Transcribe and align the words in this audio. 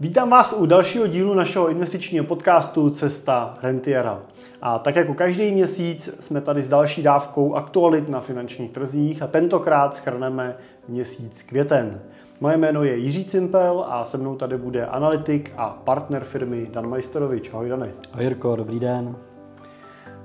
Vítám 0.00 0.30
vás 0.30 0.52
u 0.52 0.66
dalšího 0.66 1.06
dílu 1.06 1.34
našeho 1.34 1.68
investičního 1.68 2.24
podcastu 2.24 2.90
Cesta 2.90 3.54
Rentiera. 3.62 4.20
A 4.62 4.78
tak 4.78 4.96
jako 4.96 5.14
každý 5.14 5.52
měsíc 5.52 6.10
jsme 6.20 6.40
tady 6.40 6.62
s 6.62 6.68
další 6.68 7.02
dávkou 7.02 7.54
aktualit 7.54 8.08
na 8.08 8.20
finančních 8.20 8.70
trzích 8.70 9.22
a 9.22 9.26
tentokrát 9.26 9.94
schrneme 9.94 10.56
měsíc 10.88 11.42
květen. 11.42 12.00
Moje 12.40 12.56
jméno 12.56 12.84
je 12.84 12.96
Jiří 12.96 13.24
Cimpel 13.24 13.84
a 13.88 14.04
se 14.04 14.18
mnou 14.18 14.36
tady 14.36 14.56
bude 14.56 14.86
analytik 14.86 15.52
a 15.56 15.70
partner 15.84 16.24
firmy 16.24 16.68
Dan 16.72 16.88
Majstorovič. 16.88 17.50
Ahoj 17.52 17.68
Dane. 17.68 17.90
Ahoj 18.12 18.24
Jirko, 18.24 18.56
dobrý 18.56 18.80
den. 18.80 19.16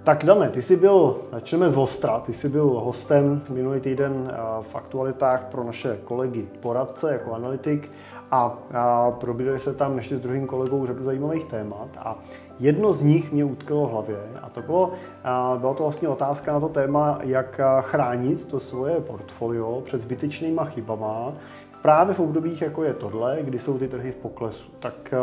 Tak 0.04 0.26
Dane, 0.26 0.50
ty 0.50 0.62
jsi 0.62 0.76
byl, 0.76 1.20
začneme 1.32 1.70
z 1.70 1.78
Ostra, 1.78 2.20
ty 2.20 2.34
jsi 2.34 2.50
byl 2.50 2.66
hostem 2.66 3.42
minulý 3.50 3.80
týden 3.80 4.32
v 4.62 4.76
aktualitách 4.76 5.44
pro 5.44 5.64
naše 5.64 5.98
kolegy 6.04 6.48
poradce 6.60 7.12
jako 7.12 7.34
analytik 7.34 7.92
a, 8.32 8.60
a 8.74 9.12
probírali 9.12 9.60
se 9.60 9.74
tam 9.74 9.98
ještě 9.98 10.18
s 10.18 10.22
druhým 10.22 10.48
kolegou 10.48 10.86
řadu 10.86 11.04
zajímavých 11.04 11.46
témat 11.46 11.88
a 11.98 12.20
jedno 12.60 12.94
z 12.94 13.02
nich 13.02 13.32
mě 13.32 13.46
utkalo 13.46 13.88
v 13.88 13.92
hlavě 13.92 14.18
a 14.42 14.50
to 14.50 14.62
bylo, 14.62 14.92
a 15.24 15.58
byla 15.60 15.74
to 15.74 15.84
vlastně 15.84 16.08
otázka 16.08 16.54
na 16.54 16.60
to 16.60 16.70
téma, 16.70 17.20
jak 17.24 17.62
chránit 17.82 18.46
to 18.46 18.60
svoje 18.60 19.02
portfolio 19.02 19.82
před 19.86 20.02
zbytečnýma 20.02 20.66
chybama 20.66 21.34
právě 21.82 22.14
v 22.14 22.20
obdobích, 22.20 22.62
jako 22.62 22.84
je 22.84 22.94
tohle, 22.94 23.38
kdy 23.42 23.60
jsou 23.60 23.80
ty 23.80 23.88
trhy 23.88 24.12
v 24.12 24.16
poklesu. 24.16 24.72
Tak 24.80 25.14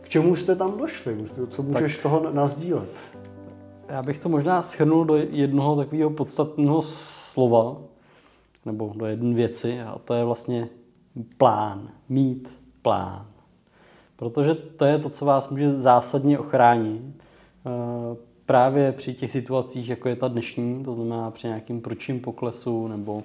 k 0.00 0.08
čemu 0.08 0.36
jste 0.36 0.56
tam 0.56 0.78
došli? 0.78 1.26
Co 1.50 1.62
můžeš 1.62 1.94
tak, 1.96 2.02
toho 2.02 2.30
nazdílet? 2.32 2.88
Já 3.88 4.02
bych 4.02 4.18
to 4.18 4.28
možná 4.28 4.62
schrnul 4.62 5.04
do 5.04 5.16
jednoho 5.16 5.76
takového 5.76 6.10
podstatného 6.10 6.82
slova, 6.82 7.76
nebo 8.66 8.92
do 8.96 9.06
jedné 9.06 9.34
věci, 9.34 9.80
a 9.80 9.98
to 10.04 10.14
je 10.14 10.24
vlastně 10.24 10.68
plán, 11.38 11.88
mít 12.08 12.58
plán. 12.82 13.26
Protože 14.16 14.54
to 14.54 14.84
je 14.84 14.98
to, 14.98 15.10
co 15.10 15.24
vás 15.24 15.48
může 15.48 15.72
zásadně 15.72 16.38
ochránit 16.38 17.02
eh, 17.14 18.16
právě 18.46 18.92
při 18.92 19.14
těch 19.14 19.30
situacích, 19.30 19.88
jako 19.88 20.08
je 20.08 20.16
ta 20.16 20.28
dnešní, 20.28 20.84
to 20.84 20.92
znamená 20.92 21.30
při 21.30 21.46
nějakým 21.46 21.80
pročím 21.80 22.20
poklesu 22.20 22.88
nebo 22.88 23.22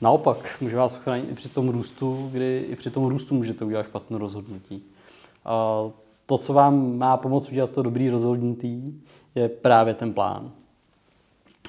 naopak 0.00 0.56
může 0.60 0.76
vás 0.76 0.94
ochránit 0.94 1.30
i 1.30 1.34
při 1.34 1.48
tom 1.48 1.68
růstu, 1.68 2.28
kdy 2.32 2.66
i 2.68 2.76
při 2.76 2.90
tom 2.90 3.06
růstu 3.06 3.34
můžete 3.34 3.64
udělat 3.64 3.86
špatné 3.86 4.18
rozhodnutí. 4.18 4.82
A 5.44 5.84
to, 6.26 6.38
co 6.38 6.52
vám 6.52 6.98
má 6.98 7.16
pomoct 7.16 7.48
udělat 7.48 7.70
to 7.70 7.82
dobrý 7.82 8.10
rozhodnutí, 8.10 9.02
je 9.34 9.48
právě 9.48 9.94
ten 9.94 10.12
plán. 10.12 10.50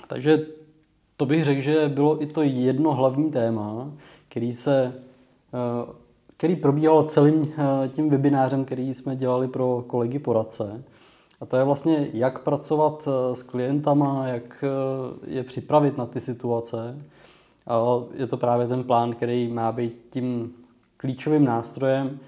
Takže 0.08 0.46
to 1.18 1.26
bych 1.26 1.46
řekl, 1.46 1.62
že 1.62 1.90
bylo 1.90 2.24
i 2.24 2.26
to 2.26 2.42
jedno 2.42 2.94
hlavní 2.94 3.32
téma, 3.32 3.92
který 4.28 4.54
se 4.54 4.94
který 6.38 6.56
probíhal 6.56 7.04
celým 7.04 7.54
eh, 7.58 7.88
tím 7.88 8.10
webinářem, 8.10 8.66
který 8.66 8.94
jsme 8.94 9.16
dělali 9.16 9.48
pro 9.48 9.84
kolegy 9.88 10.20
poradce. 10.20 10.84
A 11.42 11.46
to 11.46 11.58
je 11.58 11.64
vlastně, 11.64 12.08
jak 12.14 12.44
pracovat 12.44 13.08
eh, 13.08 13.36
s 13.36 13.42
klientama, 13.42 14.28
jak 14.28 14.64
je 15.28 15.44
připravit 15.44 15.98
na 15.98 16.06
ty 16.06 16.22
situace. 16.22 17.06
A 17.68 17.80
je 18.14 18.28
to 18.28 18.38
právě 18.38 18.68
ten 18.68 18.84
plán, 18.84 19.14
který 19.14 19.48
má 19.48 19.72
být 19.72 20.06
tím 20.10 20.54
klíčovým 20.98 21.46
nástrojem. 21.46 22.20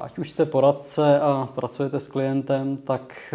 Ať 0.00 0.18
už 0.18 0.30
jste 0.30 0.46
poradce 0.46 1.20
a 1.20 1.48
pracujete 1.54 2.00
s 2.00 2.06
klientem, 2.06 2.76
tak 2.76 3.34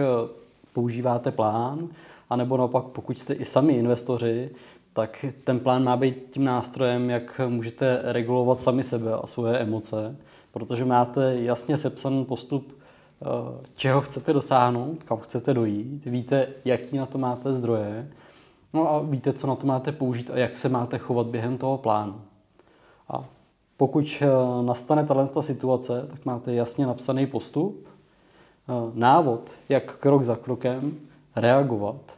používáte 0.73 1.31
plán, 1.31 1.89
anebo 2.29 2.57
naopak, 2.57 2.83
pokud 2.83 3.19
jste 3.19 3.33
i 3.33 3.45
sami 3.45 3.73
investoři, 3.73 4.49
tak 4.95 5.25
ten 5.43 5.59
plán 5.59 5.83
má 5.83 5.97
být 5.97 6.27
tím 6.31 6.43
nástrojem, 6.43 7.09
jak 7.09 7.41
můžete 7.47 7.99
regulovat 8.03 8.61
sami 8.61 8.83
sebe 8.83 9.13
a 9.13 9.27
svoje 9.27 9.57
emoce, 9.57 10.15
protože 10.51 10.85
máte 10.85 11.35
jasně 11.35 11.77
sepsaný 11.77 12.25
postup, 12.25 12.73
eh, 12.73 13.25
čeho 13.75 14.01
chcete 14.01 14.33
dosáhnout, 14.33 15.03
kam 15.03 15.17
chcete 15.17 15.53
dojít, 15.53 16.05
víte, 16.05 16.47
jaký 16.65 16.97
na 16.97 17.05
to 17.05 17.17
máte 17.17 17.53
zdroje, 17.53 18.11
no 18.73 18.91
a 18.91 18.99
víte, 18.99 19.33
co 19.33 19.47
na 19.47 19.55
to 19.55 19.67
máte 19.67 19.91
použít 19.91 20.29
a 20.29 20.37
jak 20.37 20.57
se 20.57 20.69
máte 20.69 20.97
chovat 20.97 21.27
během 21.27 21.57
toho 21.57 21.77
plánu. 21.77 22.21
A 23.09 23.25
pokud 23.77 24.17
eh, 24.21 24.27
nastane 24.65 25.05
tato 25.05 25.41
situace, 25.41 26.07
tak 26.11 26.25
máte 26.25 26.53
jasně 26.53 26.87
napsaný 26.87 27.27
postup, 27.27 27.87
eh, 27.87 28.91
návod, 28.93 29.57
jak 29.69 29.97
krok 29.97 30.23
za 30.23 30.35
krokem 30.35 30.99
reagovat 31.35 32.14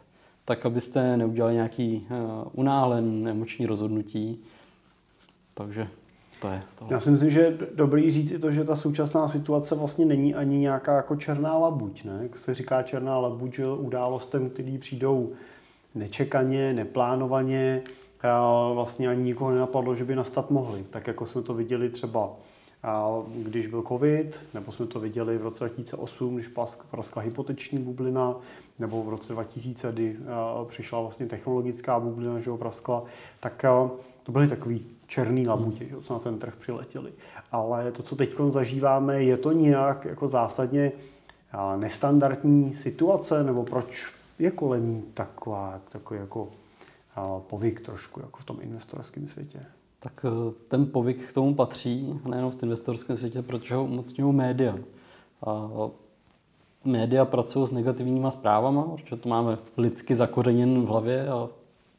tak 0.48 0.66
abyste 0.66 1.18
neudělali 1.18 1.54
nějaký 1.54 2.08
uh, 2.10 2.18
unáhlen 2.54 3.28
emoční 3.28 3.66
rozhodnutí. 3.66 4.44
Takže 5.54 5.88
to 6.42 6.48
je 6.48 6.62
to. 6.80 6.88
Já 6.90 7.00
si 7.00 7.12
myslím, 7.12 7.30
že 7.30 7.40
je 7.40 7.58
dobrý 7.76 8.12
říct 8.12 8.32
i 8.32 8.40
to, 8.40 8.52
že 8.52 8.64
ta 8.64 8.76
současná 8.76 9.28
situace 9.28 9.76
vlastně 9.76 10.06
není 10.06 10.36
ani 10.36 10.58
nějaká 10.58 10.96
jako 10.96 11.16
černá 11.16 11.58
labuť. 11.58 12.04
Ne? 12.04 12.20
Jak 12.22 12.40
se 12.40 12.56
říká 12.56 12.84
černá 12.84 13.20
labuť, 13.20 13.60
událostem, 13.78 14.50
který 14.50 14.78
přijdou 14.78 15.32
nečekaně, 15.96 16.74
neplánovaně, 16.74 17.82
a 18.22 18.72
vlastně 18.74 19.10
ani 19.10 19.24
nikoho 19.24 19.52
nenapadlo, 19.52 19.96
že 19.96 20.06
by 20.06 20.16
nastat 20.16 20.52
mohly. 20.52 20.86
Tak 20.90 21.08
jako 21.08 21.26
jsme 21.26 21.42
to 21.42 21.54
viděli 21.54 21.90
třeba 21.90 22.30
a 22.84 23.22
když 23.36 23.68
byl 23.68 23.84
covid, 23.88 24.40
nebo 24.54 24.72
jsme 24.72 24.86
to 24.86 25.00
viděli 25.00 25.38
v 25.38 25.42
roce 25.42 25.64
2008, 25.64 26.36
když 26.36 26.48
praskla 26.92 27.22
hypoteční 27.22 27.80
bublina, 27.80 28.36
nebo 28.80 29.04
v 29.04 29.10
roce 29.10 29.34
2000, 29.34 29.92
kdy 29.92 30.18
přišla 30.68 31.02
vlastně 31.02 31.26
technologická 31.26 32.00
bublina, 32.00 32.40
že 32.40 32.50
ho 32.50 32.58
praskla, 32.58 33.04
tak 33.40 33.66
to 34.24 34.32
byly 34.32 34.48
takový 34.48 34.86
černý 35.08 35.48
labutě, 35.48 35.86
že, 35.86 35.96
co 36.02 36.14
na 36.14 36.20
ten 36.20 36.40
trh 36.40 36.56
přiletěli. 36.56 37.12
Ale 37.52 37.92
to, 37.92 38.04
co 38.04 38.16
teď 38.16 38.30
zažíváme, 38.50 39.24
je 39.24 39.38
to 39.38 39.52
nějak 39.52 40.06
jako 40.06 40.28
zásadně 40.28 40.92
nestandardní 41.78 42.74
situace, 42.74 43.44
nebo 43.44 43.64
proč 43.64 44.08
je 44.40 44.52
kolem 44.52 45.04
taková, 45.14 45.82
takový 45.90 46.20
jako 46.20 46.50
povyk 47.40 47.82
trošku 47.82 48.20
jako 48.20 48.40
v 48.40 48.46
tom 48.46 48.58
investorském 48.62 49.28
světě? 49.28 49.66
Tak 50.00 50.26
eh, 50.26 50.54
ten 50.68 50.86
povyk 50.86 51.30
k 51.30 51.34
tomu 51.34 51.56
patří, 51.56 52.20
nejenom 52.26 52.52
v 52.52 52.64
investorském 52.64 53.18
světě, 53.18 53.42
protože 53.42 53.76
ho 53.76 53.84
umocňují 53.84 54.34
média. 54.34 54.78
A 55.46 55.70
média 56.86 57.26
pracují 57.26 57.68
s 57.68 57.72
negativníma 57.72 58.32
zprávama, 58.32 58.84
protože 58.84 59.16
to 59.16 59.30
máme 59.30 59.58
lidsky 59.78 60.16
zakořeněn 60.16 60.82
v 60.82 60.88
hlavě 60.88 61.28
a 61.28 61.50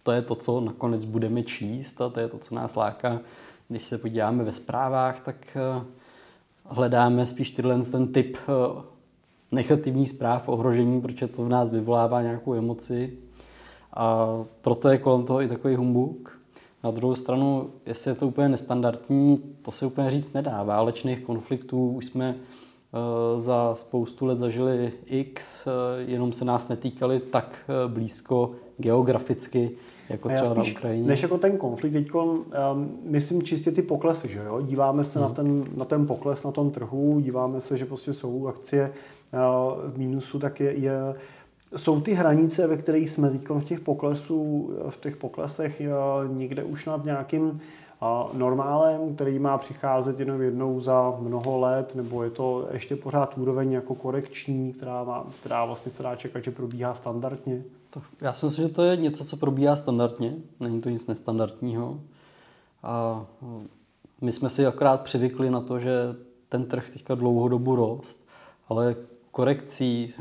to 0.03 0.12
je 0.12 0.22
to, 0.22 0.34
co 0.34 0.60
nakonec 0.60 1.04
budeme 1.04 1.42
číst 1.42 2.00
a 2.00 2.08
to 2.08 2.20
je 2.20 2.28
to, 2.28 2.38
co 2.38 2.54
nás 2.54 2.76
láká. 2.76 3.20
Když 3.69 3.84
se 3.84 3.98
podíváme 3.98 4.44
ve 4.44 4.53
zprávách, 4.53 5.20
tak 5.20 5.56
eh, 5.56 5.84
hledáme 6.64 7.26
spíš 7.26 7.50
tyhle 7.50 7.82
ten 7.82 8.12
typ 8.12 8.37
eh, 8.48 8.82
negativní 9.53 10.06
zpráv, 10.06 10.48
ohrožení, 10.48 11.00
protože 11.00 11.26
to 11.26 11.44
v 11.44 11.48
nás 11.48 11.70
vyvolává 11.70 12.22
nějakou 12.22 12.54
emoci. 12.54 13.19
A 13.94 14.28
proto 14.60 14.88
je 14.88 14.98
kolem 14.98 15.25
toho 15.25 15.42
i 15.42 15.48
takový 15.48 15.76
humbuk. 15.76 16.38
Na 16.84 16.90
druhou 16.90 17.14
stranu, 17.14 17.70
jestli 17.86 18.10
je 18.10 18.14
to 18.14 18.26
úplně 18.26 18.48
nestandardní, 18.48 19.42
to 19.62 19.70
se 19.70 19.86
úplně 19.86 20.10
říct 20.10 20.32
nedá. 20.32 20.62
Válečných 20.62 21.20
konfliktů 21.20 21.90
už 21.90 22.06
jsme 22.06 22.34
eh, 22.34 23.40
za 23.40 23.74
spoustu 23.74 24.26
let 24.26 24.36
zažili 24.36 24.92
X, 25.06 25.66
eh, 25.66 25.70
jenom 26.02 26.32
se 26.32 26.44
nás 26.44 26.68
netýkali 26.68 27.20
tak 27.20 27.58
eh, 27.68 27.88
blízko 27.88 28.50
geograficky, 28.78 29.70
jako 30.08 30.28
třeba 30.28 30.54
spíš, 30.54 30.74
na 30.74 30.78
Ukrajině. 30.78 31.08
Než 31.08 31.22
jako 31.22 31.38
ten 31.38 31.56
konflikt, 31.56 31.92
teď 31.92 32.14
um, 32.14 32.44
myslím 33.02 33.42
čistě 33.42 33.70
ty 33.70 33.82
poklesy, 33.82 34.28
že 34.28 34.38
jo? 34.38 34.60
Díváme 34.62 35.04
se 35.04 35.18
hmm. 35.18 35.28
na, 35.28 35.34
ten, 35.34 35.64
na 35.76 35.84
ten 35.84 36.06
pokles 36.06 36.42
na 36.42 36.50
tom 36.50 36.70
trhu, 36.70 37.20
díváme 37.20 37.60
se, 37.60 37.76
že 37.76 37.84
prostě 37.84 38.12
jsou 38.12 38.46
akcie 38.46 38.92
uh, 39.32 39.90
v 39.90 39.98
mínusu, 39.98 40.38
tak 40.38 40.60
je, 40.60 40.72
je 40.72 40.92
jsou 41.76 42.00
ty 42.00 42.12
hranice, 42.12 42.66
ve 42.66 42.76
kterých 42.76 43.10
jsme 43.10 43.30
teď 43.30 43.48
v 43.48 43.64
těch 43.64 43.80
poklesů, 43.80 44.70
v 44.88 45.00
těch 45.00 45.16
poklesech 45.16 45.82
někde 46.28 46.64
už 46.64 46.86
nad 46.86 47.04
nějakým 47.04 47.60
normálem, 48.32 49.14
který 49.14 49.38
má 49.38 49.58
přicházet 49.58 50.20
jenom 50.20 50.42
jednou 50.42 50.80
za 50.80 51.16
mnoho 51.20 51.60
let, 51.60 51.94
nebo 51.94 52.22
je 52.22 52.30
to 52.30 52.68
ještě 52.72 52.96
pořád 52.96 53.38
úroveň 53.38 53.72
jako 53.72 53.94
korekční, 53.94 54.72
která, 54.72 55.04
má, 55.04 55.26
která 55.40 55.64
vlastně 55.64 55.93
se 55.93 56.02
dá 56.02 56.16
čekat, 56.16 56.44
že 56.44 56.50
probíhá 56.50 56.94
standardně? 56.94 57.62
To, 57.90 58.02
já 58.20 58.32
si 58.32 58.46
myslím, 58.46 58.69
že 58.69 58.75
to 58.75 58.82
je 58.82 58.96
něco, 58.96 59.25
co 59.25 59.37
probíhá 59.37 59.76
standardně, 59.76 60.34
není 60.60 60.81
to 60.81 60.88
nic 60.88 61.06
nestandardního. 61.06 62.00
A 62.82 63.26
my 64.20 64.32
jsme 64.32 64.48
si 64.48 64.66
akorát 64.66 65.00
přivykli 65.00 65.50
na 65.50 65.60
to, 65.60 65.78
že 65.78 65.93
ten 66.48 66.64
trh 66.64 66.90
teďka 66.90 67.14
dlouhodobu 67.14 67.76
rost, 67.76 68.28
ale 68.69 68.96
korekcí 69.31 70.14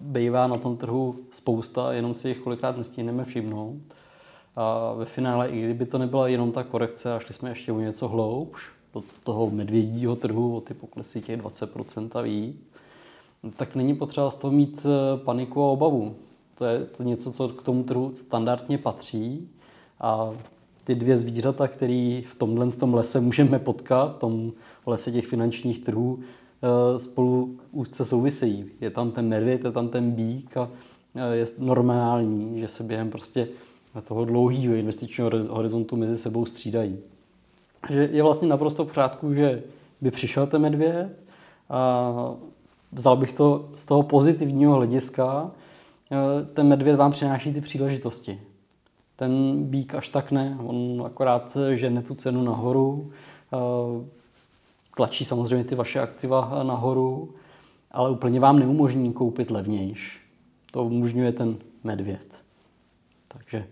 bývá 0.00 0.46
na 0.46 0.56
tom 0.56 0.76
trhu 0.76 1.16
spousta, 1.30 1.92
jenom 1.92 2.14
si 2.14 2.28
jich 2.28 2.38
kolikrát 2.38 2.76
nestihneme 2.76 3.24
všimnout. 3.24 3.76
A 4.56 4.92
ve 4.92 5.04
finále, 5.04 5.48
i 5.48 5.62
kdyby 5.64 5.86
to 5.86 5.98
nebyla 5.98 6.28
jenom 6.28 6.52
ta 6.52 6.62
korekce 6.62 7.14
a 7.14 7.18
šli 7.18 7.34
jsme 7.34 7.48
ještě 7.48 7.72
o 7.72 7.80
něco 7.80 8.08
hloubš, 8.08 8.70
do 8.94 9.02
toho 9.22 9.50
medvědího 9.50 10.16
trhu, 10.16 10.56
o 10.56 10.60
ty 10.60 10.74
poklesy 10.74 11.20
těch 11.20 11.40
20% 11.40 12.18
a 12.18 12.20
víc, 12.20 12.56
tak 13.56 13.74
není 13.74 13.94
potřeba 13.94 14.30
z 14.30 14.36
toho 14.36 14.52
mít 14.52 14.86
eh, 14.86 15.18
paniku 15.18 15.62
a 15.62 15.66
obavu. 15.66 16.16
To 16.54 16.64
je 16.64 16.84
to 16.84 17.02
něco, 17.02 17.32
co 17.32 17.48
k 17.48 17.62
tomu 17.62 17.84
trhu 17.84 18.12
standardně 18.16 18.78
patří 18.78 19.48
a 20.00 20.30
ty 20.84 20.94
dvě 20.94 21.16
zvířata, 21.16 21.68
které 21.68 22.22
v 22.26 22.34
tomhle 22.38 22.70
tom 22.70 22.94
lese 22.94 23.20
můžeme 23.20 23.58
potkat, 23.58 24.16
v 24.16 24.18
tom 24.18 24.52
lese 24.86 25.12
těch 25.12 25.26
finančních 25.26 25.78
trhů, 25.78 26.20
spolu 26.96 27.56
úzce 27.72 28.04
souvisejí. 28.04 28.64
Je 28.80 28.90
tam 28.90 29.10
ten 29.10 29.28
medvěd, 29.28 29.64
je 29.64 29.70
tam 29.70 29.88
ten 29.88 30.10
bík 30.10 30.56
a 30.56 30.70
eh, 31.14 31.36
je 31.36 31.46
normální, 31.58 32.60
že 32.60 32.68
se 32.68 32.82
během 32.82 33.10
prostě 33.10 33.48
toho 34.04 34.24
dlouhého 34.24 34.74
investičního 34.74 35.30
horizontu 35.50 35.96
mezi 35.96 36.18
sebou 36.18 36.46
střídají. 36.46 36.98
Že 37.90 38.08
je 38.12 38.22
vlastně 38.22 38.48
naprosto 38.48 38.84
v 38.84 38.88
pořádku, 38.88 39.34
že 39.34 39.62
by 40.00 40.10
přišel 40.10 40.46
ten 40.46 40.62
medvěd 40.62 41.18
a 41.70 42.34
vzal 42.92 43.16
bych 43.16 43.32
to 43.32 43.68
z 43.74 43.84
toho 43.84 44.02
pozitivního 44.02 44.74
hlediska, 44.74 45.50
eh, 46.12 46.44
ten 46.54 46.68
medvěd 46.68 46.96
vám 46.96 47.12
přináší 47.12 47.52
ty 47.52 47.60
příležitosti. 47.60 48.40
Ten 49.16 49.64
bík 49.64 49.94
až 49.94 50.08
tak 50.08 50.30
ne, 50.30 50.58
on 50.66 51.02
akorát 51.06 51.56
žene 51.72 52.02
tu 52.02 52.14
cenu 52.14 52.42
nahoru, 52.42 53.12
eh, 53.52 54.23
tlačí 54.96 55.24
samozřejmě 55.24 55.64
ty 55.64 55.74
vaše 55.74 56.00
aktiva 56.00 56.62
nahoru, 56.62 57.34
ale 57.90 58.10
úplně 58.10 58.40
vám 58.40 58.58
neumožní 58.58 59.12
koupit 59.12 59.50
levnějš. 59.50 60.20
To 60.70 60.84
umožňuje 60.84 61.32
ten 61.32 61.56
medvěd. 61.84 62.44
Takže 63.28 63.66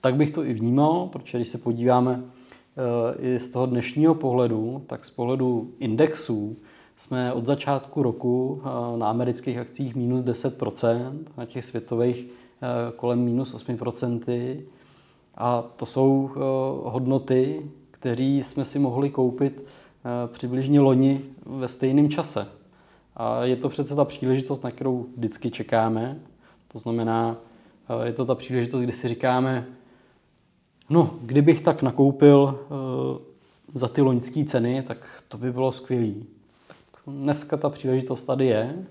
tak 0.00 0.14
bych 0.14 0.30
to 0.30 0.44
i 0.44 0.54
vnímal, 0.54 1.06
protože 1.06 1.38
když 1.38 1.48
se 1.48 1.58
podíváme 1.58 2.22
eh, 2.22 3.34
i 3.34 3.38
z 3.38 3.48
toho 3.48 3.66
dnešního 3.66 4.14
pohledu, 4.14 4.82
tak 4.86 5.04
z 5.04 5.10
pohledu 5.10 5.70
indexů 5.78 6.56
jsme 6.96 7.32
od 7.32 7.46
začátku 7.46 8.02
roku 8.02 8.62
eh, 8.64 8.98
na 8.98 9.10
amerických 9.10 9.58
akcích 9.58 9.94
minus 9.94 10.20
10%, 10.20 11.18
na 11.36 11.46
těch 11.46 11.64
světových 11.64 12.26
eh, 12.26 12.92
kolem 12.96 13.18
minus 13.18 13.54
8%. 13.54 14.60
A 15.34 15.62
to 15.62 15.86
jsou 15.86 16.30
hodnoty, 16.84 17.70
které 17.90 18.24
jsme 18.44 18.64
si 18.64 18.78
mohli 18.78 19.10
koupit 19.10 19.64
přibližně 20.26 20.80
loni 20.80 21.20
ve 21.46 21.68
stejném 21.68 22.08
čase. 22.08 22.46
A 23.16 23.44
je 23.44 23.56
to 23.56 23.68
přece 23.68 23.94
ta 23.94 24.04
příležitost, 24.04 24.64
na 24.64 24.70
kterou 24.70 25.06
vždycky 25.16 25.50
čekáme. 25.50 26.20
To 26.68 26.78
znamená, 26.78 27.36
je 28.04 28.12
to 28.12 28.24
ta 28.24 28.34
příležitost, 28.34 28.82
kdy 28.82 28.92
si 28.92 29.08
říkáme, 29.08 29.66
No, 30.90 31.18
kdybych 31.22 31.60
tak 31.60 31.82
nakoupil 31.82 32.40
uh, 32.42 33.18
za 33.74 33.88
ty 33.88 34.02
loňské 34.02 34.44
ceny, 34.44 34.82
tak 34.82 35.22
to 35.28 35.38
by 35.38 35.52
bylo 35.52 35.72
skvělé. 35.72 36.14
dneska 37.06 37.56
ta 37.56 37.68
příležitost 37.68 38.22
tady 38.22 38.46
je 38.46 38.86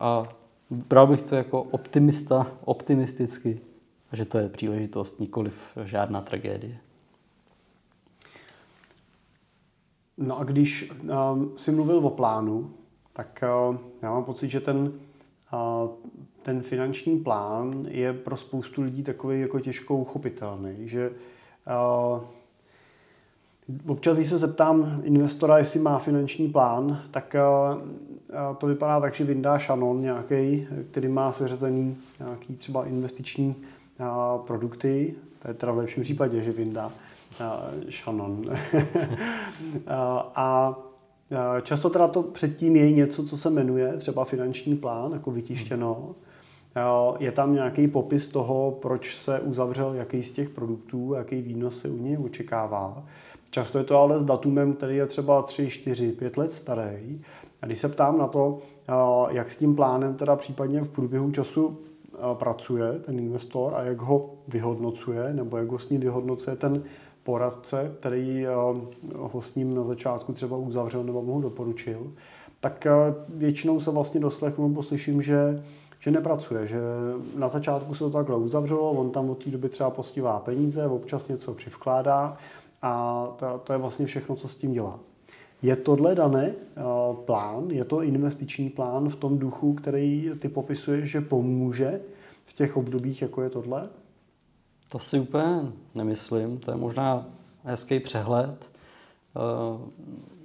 a 0.00 0.28
bral 0.70 1.06
bych 1.06 1.22
to 1.22 1.34
jako 1.34 1.62
optimista, 1.62 2.46
optimisticky, 2.64 3.60
že 4.12 4.24
to 4.24 4.38
je 4.38 4.48
příležitost, 4.48 5.20
nikoliv 5.20 5.54
žádná 5.84 6.20
tragédie. 6.20 6.78
No 10.18 10.38
a 10.38 10.44
když 10.44 10.92
um, 11.32 11.52
si 11.56 11.72
mluvil 11.72 11.98
o 11.98 12.10
plánu, 12.10 12.70
tak 13.12 13.44
uh, 13.70 13.76
já 14.02 14.10
mám 14.10 14.24
pocit, 14.24 14.48
že 14.48 14.60
ten, 14.60 14.92
uh, 15.52 15.90
ten 16.42 16.62
finanční 16.62 17.18
plán 17.18 17.86
je 17.88 18.12
pro 18.12 18.36
spoustu 18.36 18.82
lidí 18.82 19.02
takový 19.02 19.40
jako 19.40 19.60
těžko 19.60 19.96
uchopitelný, 19.96 20.88
že 20.88 21.10
uh, 21.10 22.20
občas, 23.86 24.16
když 24.16 24.28
se 24.28 24.38
zeptám 24.38 25.00
investora, 25.04 25.58
jestli 25.58 25.80
má 25.80 25.98
finanční 25.98 26.48
plán, 26.48 27.02
tak 27.10 27.36
uh, 27.74 27.82
to 28.58 28.66
vypadá 28.66 29.00
tak, 29.00 29.14
že 29.14 29.24
vyndá 29.24 29.58
šanon 29.58 30.00
nějaký, 30.00 30.66
který 30.90 31.08
má 31.08 31.32
seřazený 31.32 31.96
nějaký 32.20 32.56
třeba 32.56 32.84
investiční 32.84 33.54
uh, 34.00 34.46
produkty, 34.46 35.14
to 35.38 35.48
je 35.48 35.54
teda 35.54 35.72
v 35.72 35.78
lepším 35.78 36.02
případě, 36.02 36.42
že 36.42 36.52
vyndá 36.52 36.92
šanon. 37.88 38.44
a 40.34 40.78
Často 41.62 41.90
teda 41.90 42.08
to 42.08 42.22
předtím 42.22 42.76
je 42.76 42.92
něco, 42.92 43.26
co 43.26 43.36
se 43.36 43.50
jmenuje 43.50 43.96
třeba 43.96 44.24
finanční 44.24 44.76
plán, 44.76 45.12
jako 45.12 45.30
vytištěno. 45.30 46.14
Je 47.18 47.32
tam 47.32 47.54
nějaký 47.54 47.88
popis 47.88 48.26
toho, 48.26 48.78
proč 48.82 49.16
se 49.16 49.40
uzavřel 49.40 49.94
jaký 49.94 50.22
z 50.22 50.32
těch 50.32 50.50
produktů, 50.50 51.14
jaký 51.14 51.42
výnos 51.42 51.80
se 51.80 51.88
u 51.88 51.98
něj 51.98 52.18
očekává. 52.24 53.04
Často 53.50 53.78
je 53.78 53.84
to 53.84 53.98
ale 53.98 54.20
s 54.20 54.24
datumem, 54.24 54.72
který 54.72 54.96
je 54.96 55.06
třeba 55.06 55.42
3, 55.42 55.70
4, 55.70 56.12
5 56.12 56.36
let 56.36 56.52
starý. 56.52 57.20
A 57.62 57.66
když 57.66 57.78
se 57.78 57.88
ptám 57.88 58.18
na 58.18 58.26
to, 58.26 58.58
jak 59.30 59.50
s 59.50 59.56
tím 59.56 59.76
plánem 59.76 60.14
teda 60.14 60.36
případně 60.36 60.80
v 60.80 60.88
průběhu 60.88 61.30
času 61.30 61.78
pracuje 62.34 62.92
ten 62.92 63.18
investor 63.18 63.74
a 63.74 63.82
jak 63.82 63.98
ho 63.98 64.30
vyhodnocuje, 64.48 65.34
nebo 65.34 65.56
jak 65.56 65.68
ho 65.68 65.78
s 65.78 65.88
ním 65.88 66.00
vyhodnocuje 66.00 66.56
ten 66.56 66.82
poradce, 67.22 67.92
který 68.00 68.46
ho 69.16 69.40
s 69.40 69.54
ním 69.54 69.74
na 69.74 69.84
začátku 69.84 70.32
třeba 70.32 70.56
uzavřel 70.56 71.04
nebo 71.04 71.22
mu 71.22 71.34
ho 71.34 71.40
doporučil, 71.40 72.12
tak 72.60 72.86
většinou 73.28 73.80
se 73.80 73.90
vlastně 73.90 74.20
doslechnu 74.20 74.68
nebo 74.68 74.82
slyším, 74.82 75.22
že 75.22 75.62
že 76.00 76.10
nepracuje, 76.10 76.66
že 76.66 76.78
na 77.36 77.48
začátku 77.48 77.94
se 77.94 77.98
to 77.98 78.10
takhle 78.10 78.36
uzavřelo, 78.36 78.90
on 78.90 79.10
tam 79.10 79.30
od 79.30 79.44
té 79.44 79.50
doby 79.50 79.68
třeba 79.68 79.90
postivá 79.90 80.40
peníze, 80.40 80.86
občas 80.86 81.28
něco 81.28 81.54
přivkládá 81.54 82.36
a 82.82 83.24
to, 83.36 83.60
to 83.64 83.72
je 83.72 83.78
vlastně 83.78 84.06
všechno, 84.06 84.36
co 84.36 84.48
s 84.48 84.54
tím 84.54 84.72
dělá. 84.72 84.98
Je 85.62 85.76
tohle 85.76 86.14
dané 86.14 86.46
eh, 86.46 86.82
plán, 87.24 87.70
je 87.70 87.84
to 87.84 88.02
investiční 88.02 88.70
plán 88.70 89.08
v 89.08 89.16
tom 89.16 89.38
duchu, 89.38 89.74
který 89.74 90.30
ty 90.38 90.48
popisuješ, 90.48 91.10
že 91.10 91.20
pomůže 91.20 92.00
v 92.44 92.52
těch 92.52 92.76
obdobích, 92.76 93.22
jako 93.22 93.42
je 93.42 93.50
tohle? 93.50 93.88
To 94.88 94.98
si 94.98 95.20
úplně 95.20 95.72
nemyslím, 95.94 96.58
to 96.58 96.70
je 96.70 96.76
možná 96.76 97.26
hezký 97.64 98.00
přehled. 98.00 98.70
Eh, 99.36 99.90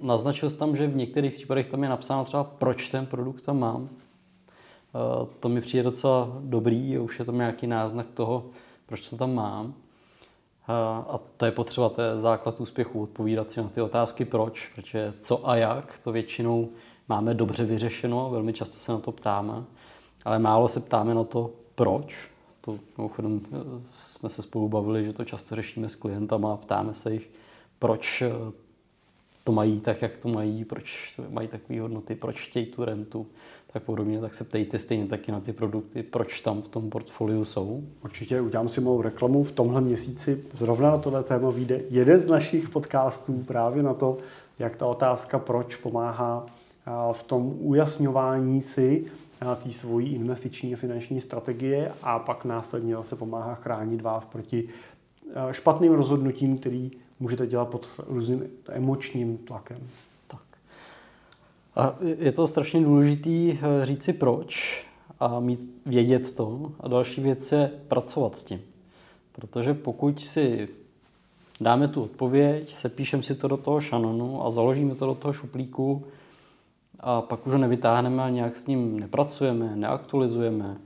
naznačil 0.02 0.50
jsem 0.50 0.58
tam, 0.58 0.76
že 0.76 0.86
v 0.86 0.96
některých 0.96 1.32
případech 1.32 1.66
tam 1.66 1.82
je 1.82 1.88
napsáno 1.88 2.24
třeba, 2.24 2.44
proč 2.44 2.88
ten 2.88 3.06
produkt 3.06 3.40
tam 3.40 3.58
mám. 3.58 3.88
Eh, 3.88 5.26
to 5.40 5.48
mi 5.48 5.60
přijde 5.60 5.82
docela 5.82 6.28
dobrý, 6.40 6.98
už 6.98 7.18
je 7.18 7.24
to 7.24 7.32
nějaký 7.32 7.66
náznak 7.66 8.06
toho, 8.14 8.44
proč 8.86 9.08
to 9.08 9.16
tam 9.16 9.34
mám. 9.34 9.74
Eh, 10.68 10.72
a 11.08 11.20
to 11.36 11.44
je 11.44 11.52
potřeba, 11.52 11.88
to 11.88 12.02
je 12.02 12.18
základ 12.18 12.60
úspěchu, 12.60 13.02
odpovídat 13.02 13.50
si 13.50 13.60
na 13.60 13.68
ty 13.68 13.80
otázky 13.80 14.24
proč, 14.24 14.70
protože 14.74 15.14
co 15.20 15.48
a 15.48 15.56
jak, 15.56 15.98
to 15.98 16.12
většinou 16.12 16.68
máme 17.08 17.34
dobře 17.34 17.64
vyřešeno, 17.64 18.30
velmi 18.30 18.52
často 18.52 18.76
se 18.76 18.92
na 18.92 18.98
to 18.98 19.12
ptáme, 19.12 19.64
ale 20.24 20.38
málo 20.38 20.68
se 20.68 20.80
ptáme 20.80 21.14
na 21.14 21.24
to 21.24 21.50
proč. 21.74 22.28
To 22.60 22.78
mimochodem 22.98 23.40
jsme 24.24 24.28
se 24.30 24.42
spolu 24.42 24.68
bavili, 24.68 25.04
že 25.04 25.12
to 25.12 25.24
často 25.24 25.54
řešíme 25.54 25.88
s 25.88 25.94
klientama 25.94 26.52
a 26.52 26.56
ptáme 26.56 26.94
se 26.94 27.12
jich, 27.12 27.30
proč 27.78 28.22
to 29.44 29.52
mají 29.52 29.80
tak, 29.80 30.02
jak 30.02 30.18
to 30.18 30.28
mají, 30.28 30.64
proč 30.64 31.20
mají 31.28 31.48
takové 31.48 31.80
hodnoty, 31.80 32.14
proč 32.14 32.48
chtějí 32.48 32.66
tu 32.66 32.84
rentu, 32.84 33.26
tak 33.72 33.82
podobně, 33.82 34.20
tak 34.20 34.34
se 34.34 34.44
ptejte 34.44 34.78
stejně 34.78 35.06
taky 35.06 35.32
na 35.32 35.40
ty 35.40 35.52
produkty, 35.52 36.02
proč 36.02 36.40
tam 36.40 36.62
v 36.62 36.68
tom 36.68 36.90
portfoliu 36.90 37.44
jsou. 37.44 37.84
Určitě 38.04 38.40
udělám 38.40 38.68
si 38.68 38.80
malou 38.80 39.02
reklamu. 39.02 39.42
V 39.42 39.52
tomhle 39.52 39.80
měsíci 39.80 40.44
zrovna 40.52 40.90
na 40.90 40.98
tohle 40.98 41.22
téma 41.22 41.50
vyjde 41.50 41.80
jeden 41.90 42.20
z 42.20 42.26
našich 42.26 42.68
podcastů 42.68 43.44
právě 43.46 43.82
na 43.82 43.94
to, 43.94 44.18
jak 44.58 44.76
ta 44.76 44.86
otázka 44.86 45.38
proč 45.38 45.76
pomáhá 45.76 46.46
v 47.12 47.22
tom 47.22 47.56
ujasňování 47.58 48.60
si 48.60 49.06
té 49.62 49.70
svojí 49.70 50.14
investiční 50.14 50.74
a 50.74 50.76
finanční 50.76 51.20
strategie 51.20 51.92
a 52.02 52.18
pak 52.18 52.44
následně 52.44 52.94
zase 52.94 53.16
pomáhá 53.16 53.54
chránit 53.54 54.00
vás 54.00 54.24
proti 54.24 54.68
špatným 55.50 55.92
rozhodnutím, 55.92 56.58
který 56.58 56.90
můžete 57.20 57.46
dělat 57.46 57.68
pod 57.68 57.88
různým 58.06 58.42
emočním 58.68 59.38
tlakem. 59.38 59.78
A 61.76 61.96
je 62.18 62.32
to 62.32 62.46
strašně 62.46 62.80
důležitý 62.80 63.52
eh, 63.52 63.86
říct 63.86 64.04
si 64.04 64.12
proč 64.12 64.84
a 65.20 65.40
mít, 65.40 65.82
vědět 65.86 66.32
to. 66.32 66.72
A 66.80 66.88
další 66.88 67.20
věc 67.20 67.52
je 67.52 67.70
pracovat 67.88 68.36
s 68.36 68.44
tím. 68.44 68.60
Protože 69.32 69.74
pokud 69.74 70.20
si 70.20 70.68
dáme 71.60 71.88
tu 71.88 72.02
odpověď, 72.02 72.74
sepíšeme 72.74 73.22
si 73.22 73.34
to 73.34 73.48
do 73.48 73.56
toho 73.56 73.80
šanonu 73.80 74.46
a 74.46 74.50
založíme 74.50 74.94
to 74.94 75.06
do 75.06 75.14
toho 75.14 75.32
šuplíku 75.32 76.04
a 77.04 77.22
pak 77.22 77.46
už 77.46 77.52
ho 77.52 77.58
nevytáhneme 77.58 78.22
a 78.22 78.28
nějak 78.28 78.56
s 78.56 78.66
ním 78.66 79.00
nepracujeme, 79.00 79.76
neaktualizujeme. 79.76 80.76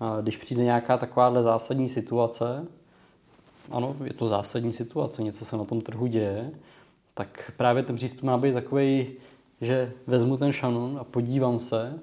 A 0.00 0.20
když 0.20 0.36
přijde 0.36 0.64
nějaká 0.64 0.96
takováhle 0.96 1.42
zásadní 1.42 1.88
situace, 1.88 2.66
ano, 3.70 3.96
je 4.04 4.14
to 4.14 4.28
zásadní 4.28 4.72
situace, 4.72 5.22
něco 5.22 5.44
se 5.44 5.56
na 5.56 5.64
tom 5.64 5.80
trhu 5.80 6.06
děje, 6.06 6.50
tak 7.14 7.52
právě 7.56 7.82
ten 7.82 7.96
přístup 7.96 8.22
má 8.22 8.38
být 8.38 8.52
takový 8.52 9.06
že 9.60 9.92
vezmu 10.06 10.36
ten 10.36 10.52
šanon 10.52 10.98
a 11.00 11.04
podívám 11.04 11.60
se, 11.60 11.98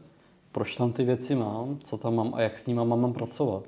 proč 0.51 0.75
tam 0.75 0.93
ty 0.93 1.03
věci 1.03 1.35
mám, 1.35 1.79
co 1.83 1.97
tam 1.97 2.15
mám 2.15 2.33
a 2.33 2.41
jak 2.41 2.59
s 2.59 2.65
nimi 2.65 2.85
mám 2.85 3.13
pracovat. 3.13 3.63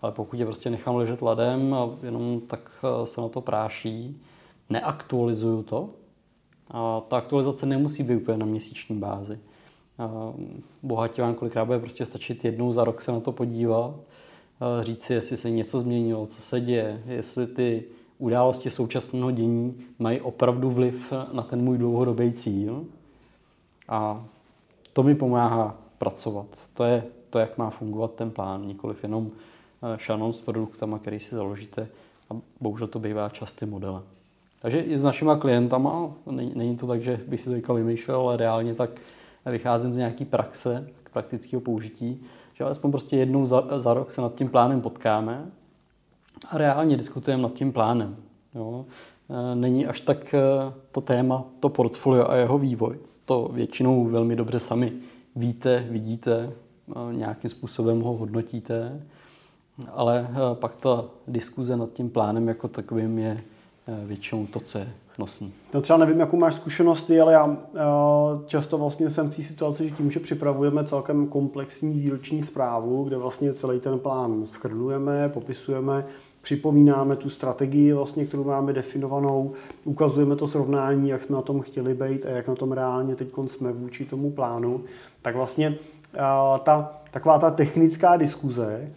Ale 0.00 0.12
pokud 0.12 0.40
je 0.40 0.46
prostě 0.46 0.70
nechám 0.70 0.96
ležet 0.96 1.22
ladem 1.22 1.74
a 1.74 1.90
jenom 2.02 2.40
tak 2.40 2.84
eh, 2.84 3.06
se 3.06 3.20
na 3.20 3.28
to 3.28 3.40
práší, 3.40 4.20
neaktualizuju 4.70 5.62
to, 5.62 5.90
a 6.70 7.00
ta 7.08 7.16
aktualizace 7.16 7.66
nemusí 7.66 8.02
být 8.02 8.16
úplně 8.16 8.38
na 8.38 8.46
měsíční 8.46 8.96
bázi. 8.96 9.38
A 9.98 10.32
bohatě 10.82 11.22
vám 11.22 11.34
kolikrát 11.34 11.64
bude 11.64 11.78
prostě 11.78 12.06
stačit 12.06 12.44
jednou 12.44 12.72
za 12.72 12.84
rok 12.84 13.00
se 13.00 13.12
na 13.12 13.20
to 13.20 13.32
podívat, 13.32 13.94
říct 14.80 15.02
si, 15.02 15.12
jestli 15.12 15.36
se 15.36 15.50
něco 15.50 15.80
změnilo, 15.80 16.26
co 16.26 16.42
se 16.42 16.60
děje, 16.60 17.02
jestli 17.06 17.46
ty 17.46 17.84
události 18.18 18.70
současného 18.70 19.30
dění 19.30 19.74
mají 19.98 20.20
opravdu 20.20 20.70
vliv 20.70 21.12
na 21.32 21.42
ten 21.42 21.62
můj 21.62 21.78
dlouhodobý 21.78 22.32
cíl. 22.32 22.84
A 23.88 24.24
to 24.92 25.02
mi 25.02 25.14
pomáhá 25.14 25.76
pracovat. 25.98 26.46
To 26.74 26.84
je 26.84 27.04
to, 27.30 27.38
jak 27.38 27.58
má 27.58 27.70
fungovat 27.70 28.14
ten 28.14 28.30
plán, 28.30 28.66
nikoliv 28.66 29.02
jenom 29.02 29.30
eh, 29.30 29.98
šanon 29.98 30.32
s 30.32 30.40
produktama, 30.40 30.98
který 30.98 31.20
si 31.20 31.34
založíte 31.34 31.88
a 32.30 32.36
bohužel 32.60 32.86
to 32.86 32.98
bývá 32.98 33.28
častý 33.28 33.66
model. 33.66 34.02
Takže 34.58 34.80
i 34.80 35.00
s 35.00 35.04
našimi 35.04 35.30
klientama, 35.38 36.10
není, 36.30 36.76
to 36.76 36.86
tak, 36.86 37.02
že 37.02 37.20
bych 37.28 37.40
si 37.40 37.48
to 37.48 37.54
teďka 37.54 37.72
vymýšlel, 37.72 38.20
ale 38.20 38.36
reálně 38.36 38.74
tak 38.74 38.90
vycházím 39.46 39.94
z 39.94 39.98
nějaký 39.98 40.24
praxe, 40.24 40.88
praktického 41.12 41.60
použití, 41.60 42.22
že 42.54 42.64
alespoň 42.64 42.90
prostě 42.90 43.16
jednou 43.16 43.46
za, 43.46 43.80
za 43.80 43.94
rok 43.94 44.10
se 44.10 44.20
nad 44.20 44.34
tím 44.34 44.48
plánem 44.48 44.80
potkáme 44.80 45.46
a 46.50 46.58
reálně 46.58 46.96
diskutujeme 46.96 47.42
nad 47.42 47.52
tím 47.52 47.72
plánem. 47.72 48.16
Jo. 48.54 48.84
E, 49.30 49.54
není 49.54 49.86
až 49.86 50.00
tak 50.00 50.34
e, 50.34 50.40
to 50.92 51.00
téma, 51.00 51.44
to 51.60 51.68
portfolio 51.68 52.30
a 52.30 52.34
jeho 52.34 52.58
vývoj. 52.58 52.98
To 53.24 53.50
většinou 53.52 54.04
velmi 54.04 54.36
dobře 54.36 54.60
sami 54.60 54.92
víte, 55.36 55.86
vidíte, 55.90 56.52
e, 57.10 57.14
nějakým 57.14 57.50
způsobem 57.50 58.00
ho 58.00 58.16
hodnotíte, 58.16 59.02
ale 59.92 60.28
pak 60.54 60.76
ta 60.76 61.04
diskuze 61.28 61.76
nad 61.76 61.92
tím 61.92 62.10
plánem 62.10 62.48
jako 62.48 62.68
takovým 62.68 63.18
je 63.18 63.40
většinou 64.04 64.46
to, 64.46 64.60
co 64.60 64.78
je 64.78 64.88
nosný. 65.18 65.52
No 65.74 65.80
třeba 65.80 65.98
nevím, 65.98 66.20
jakou 66.20 66.36
máš 66.36 66.54
zkušenosti, 66.54 67.20
ale 67.20 67.32
já 67.32 67.56
často 68.46 68.78
vlastně 68.78 69.10
jsem 69.10 69.30
v 69.30 69.36
té 69.36 69.42
situaci, 69.42 69.88
že 69.88 69.94
tím, 69.94 70.10
že 70.10 70.20
připravujeme 70.20 70.84
celkem 70.84 71.26
komplexní 71.26 72.00
výroční 72.00 72.42
zprávu, 72.42 73.04
kde 73.04 73.16
vlastně 73.16 73.54
celý 73.54 73.80
ten 73.80 73.98
plán 73.98 74.46
schrnujeme, 74.46 75.28
popisujeme, 75.28 76.04
připomínáme 76.42 77.16
tu 77.16 77.30
strategii, 77.30 77.92
vlastně, 77.92 78.26
kterou 78.26 78.44
máme 78.44 78.72
definovanou, 78.72 79.52
ukazujeme 79.84 80.36
to 80.36 80.48
srovnání, 80.48 81.08
jak 81.08 81.22
jsme 81.22 81.36
na 81.36 81.42
tom 81.42 81.60
chtěli 81.60 81.94
být 81.94 82.26
a 82.26 82.28
jak 82.28 82.48
na 82.48 82.54
tom 82.54 82.72
reálně 82.72 83.16
teď 83.16 83.28
jsme 83.46 83.72
vůči 83.72 84.04
tomu 84.04 84.30
plánu, 84.30 84.84
tak 85.22 85.36
vlastně 85.36 85.74
ta, 86.62 87.00
taková 87.10 87.38
ta 87.38 87.50
technická 87.50 88.16
diskuze 88.16 88.90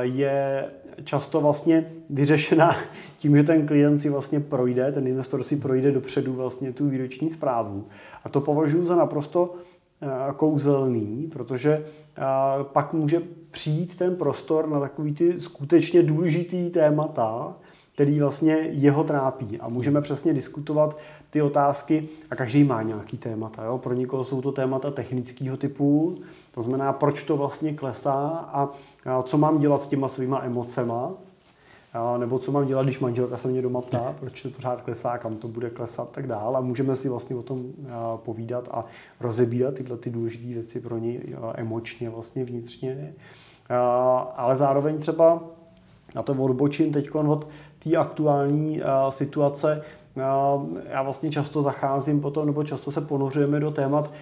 je 0.00 0.70
často 1.04 1.40
vlastně 1.40 1.92
vyřešená 2.10 2.76
tím, 3.18 3.36
že 3.36 3.42
ten 3.42 3.66
klient 3.66 4.00
si 4.00 4.08
vlastně 4.08 4.40
projde, 4.40 4.92
ten 4.92 5.06
investor 5.06 5.42
si 5.42 5.56
projde 5.56 5.92
dopředu 5.92 6.32
vlastně 6.32 6.72
tu 6.72 6.88
výroční 6.88 7.30
zprávu. 7.30 7.86
A 8.24 8.28
to 8.28 8.40
považuji 8.40 8.86
za 8.86 8.96
naprosto 8.96 9.54
eh, 10.02 10.06
kouzelný, 10.36 11.30
protože 11.32 11.70
eh, 11.72 12.22
pak 12.62 12.92
může 12.92 13.22
přijít 13.50 13.96
ten 13.96 14.16
prostor 14.16 14.68
na 14.68 14.80
takový 14.80 15.14
ty 15.14 15.40
skutečně 15.40 16.02
důležitý 16.02 16.70
témata, 16.70 17.56
který 17.94 18.20
vlastně 18.20 18.54
jeho 18.54 19.04
trápí. 19.04 19.60
A 19.60 19.68
můžeme 19.68 20.00
přesně 20.00 20.34
diskutovat 20.34 20.98
ty 21.36 21.42
otázky, 21.42 22.08
a 22.30 22.36
každý 22.36 22.64
má 22.64 22.82
nějaký 22.82 23.18
témata. 23.18 23.64
Jo? 23.64 23.78
Pro 23.78 23.94
někoho 23.94 24.24
jsou 24.24 24.42
to 24.42 24.52
témata 24.52 24.90
technického 24.90 25.56
typu, 25.56 26.18
to 26.50 26.62
znamená, 26.62 26.92
proč 26.92 27.22
to 27.22 27.36
vlastně 27.36 27.74
klesá 27.74 28.48
a 28.52 28.68
co 29.22 29.38
mám 29.38 29.58
dělat 29.58 29.82
s 29.82 29.88
těma 29.88 30.08
svýma 30.08 30.40
emocema, 30.42 31.12
nebo 32.18 32.38
co 32.38 32.52
mám 32.52 32.66
dělat, 32.66 32.82
když 32.82 33.00
manželka 33.00 33.36
se 33.36 33.48
mě 33.48 33.62
doma 33.62 33.80
ptá, 33.80 34.14
proč 34.20 34.42
to 34.42 34.50
pořád 34.50 34.82
klesá, 34.82 35.18
kam 35.18 35.36
to 35.36 35.48
bude 35.48 35.70
klesat, 35.70 36.10
tak 36.10 36.26
dál. 36.26 36.56
A 36.56 36.60
můžeme 36.60 36.96
si 36.96 37.08
vlastně 37.08 37.36
o 37.36 37.42
tom 37.42 37.72
povídat 38.16 38.68
a 38.70 38.84
rozebírat 39.20 39.74
tyhle 39.74 39.96
ty 39.96 40.10
důležité 40.10 40.46
věci 40.46 40.80
pro 40.80 40.98
ně 40.98 41.20
emočně, 41.54 42.10
vlastně 42.10 42.44
vnitřně. 42.44 43.14
Ale 44.36 44.56
zároveň 44.56 44.98
třeba 44.98 45.42
na 46.14 46.22
to 46.22 46.32
odbočím 46.32 46.92
teď 46.92 47.14
od 47.14 47.48
té 47.78 47.96
aktuální 47.96 48.80
situace, 49.10 49.82
já 50.88 51.02
vlastně 51.02 51.30
často 51.30 51.62
zacházím 51.62 52.20
potom, 52.20 52.46
nebo 52.46 52.64
často 52.64 52.92
se 52.92 53.00
ponořujeme 53.00 53.60
do 53.60 53.70
témat 53.70 54.12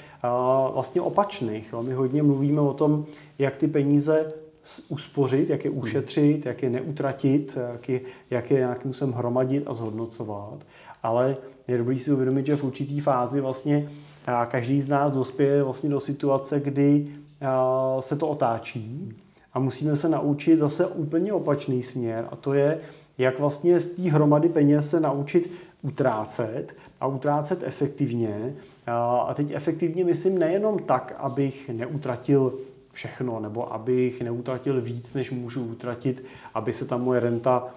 vlastně 0.73 1.01
opačných. 1.01 1.75
My 1.83 1.95
hodně 1.95 2.23
mluvíme 2.23 2.61
o 2.61 2.75
tom, 2.75 3.05
jak 3.39 3.57
ty 3.57 3.69
peníze 3.69 4.33
uspořit, 4.89 5.51
jak 5.51 5.65
je 5.65 5.71
ušetřit, 5.71 6.47
jak 6.47 6.63
je 6.63 6.71
neutratit, 6.71 7.59
jak 7.73 7.89
je, 7.89 8.01
jak 8.31 8.51
je 8.51 8.59
nějakým 8.59 8.93
způsobem 8.93 9.15
hromadit 9.15 9.65
a 9.67 9.75
zhodnocovat. 9.75 10.59
Ale 11.03 11.37
je 11.69 11.79
dobré 11.79 11.99
si 11.99 12.13
uvědomit, 12.13 12.47
že 12.47 12.57
v 12.57 12.65
určitý 12.65 13.01
fázi 13.01 13.41
vlastně 13.41 13.89
každý 14.49 14.81
z 14.81 14.89
nás 14.89 15.13
dospěje 15.13 15.63
vlastně 15.63 15.91
do 15.91 16.01
situace, 16.01 16.61
kdy 16.61 17.09
se 18.01 18.17
to 18.17 18.29
otáčí 18.29 19.13
a 19.53 19.59
musíme 19.59 19.97
se 19.97 20.09
naučit 20.09 20.59
zase 20.59 20.87
úplně 20.87 21.33
opačný 21.33 21.83
směr 21.83 22.29
a 22.31 22.37
to 22.37 22.55
je, 22.55 22.81
jak 23.19 23.39
vlastně 23.39 23.81
z 23.81 23.87
té 23.87 24.03
hromady 24.03 24.49
peněz 24.49 24.91
se 24.91 25.01
naučit 25.01 25.51
utrácet 25.85 26.77
a 27.01 27.07
utrácet 27.07 27.63
efektivně. 27.63 28.55
A 29.27 29.35
teď 29.35 29.51
efektivně 29.51 30.05
myslím 30.05 30.39
nejenom 30.39 30.79
tak, 30.79 31.15
abych 31.19 31.69
neutratil 31.69 32.55
všechno, 32.93 33.41
nebo 33.41 33.73
abych 33.73 34.23
neutratil 34.23 34.81
víc, 34.81 35.15
než 35.15 35.31
můžu 35.31 35.65
utratit, 35.65 36.25
aby 36.55 36.73
se 36.73 36.85
ta 36.85 36.97
moje 36.97 37.21
renta 37.21 37.69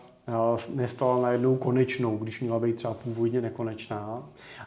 nestala 0.75 1.21
najednou 1.21 1.55
konečnou, 1.55 2.17
když 2.17 2.41
měla 2.41 2.59
být 2.59 2.75
třeba 2.75 2.93
původně 2.93 3.41
nekonečná. 3.41 4.23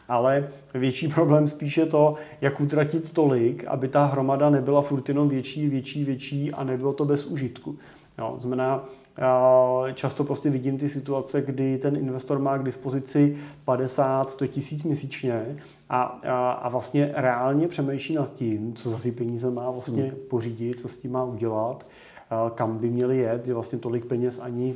Ale 0.07 0.47
větší 0.73 1.07
problém 1.07 1.47
spíše 1.47 1.85
to, 1.85 2.15
jak 2.41 2.61
utratit 2.61 3.13
tolik, 3.13 3.65
aby 3.65 3.87
ta 3.87 4.05
hromada 4.05 4.49
nebyla 4.49 4.81
furt 4.81 5.09
jenom 5.09 5.29
větší, 5.29 5.67
větší, 5.67 6.03
větší 6.03 6.51
a 6.51 6.63
nebylo 6.63 6.93
to 6.93 7.05
bez 7.05 7.25
užitku. 7.25 7.77
Jo, 8.17 8.35
znamená, 8.37 8.85
často 9.93 10.23
prostě 10.23 10.49
vidím 10.49 10.77
ty 10.77 10.89
situace, 10.89 11.41
kdy 11.41 11.77
ten 11.77 11.95
investor 11.95 12.39
má 12.39 12.57
k 12.57 12.63
dispozici 12.63 13.37
50-100 13.67 14.47
tisíc 14.47 14.83
měsíčně 14.83 15.57
a, 15.89 16.01
a, 16.03 16.51
a 16.51 16.69
vlastně 16.69 17.11
reálně 17.15 17.67
přemýšlí 17.67 18.15
nad 18.15 18.33
tím, 18.33 18.73
co 18.73 18.89
za 18.89 18.97
ty 18.97 19.11
peníze 19.11 19.51
má 19.51 19.71
vlastně 19.71 20.03
hmm. 20.03 20.11
pořídit, 20.29 20.79
co 20.79 20.87
s 20.87 20.97
tím 20.97 21.11
má 21.11 21.23
udělat, 21.23 21.85
kam 22.55 22.77
by 22.77 22.89
měli 22.89 23.17
jet, 23.17 23.45
že 23.45 23.53
vlastně 23.53 23.79
tolik 23.79 24.05
peněz 24.05 24.39
ani 24.39 24.75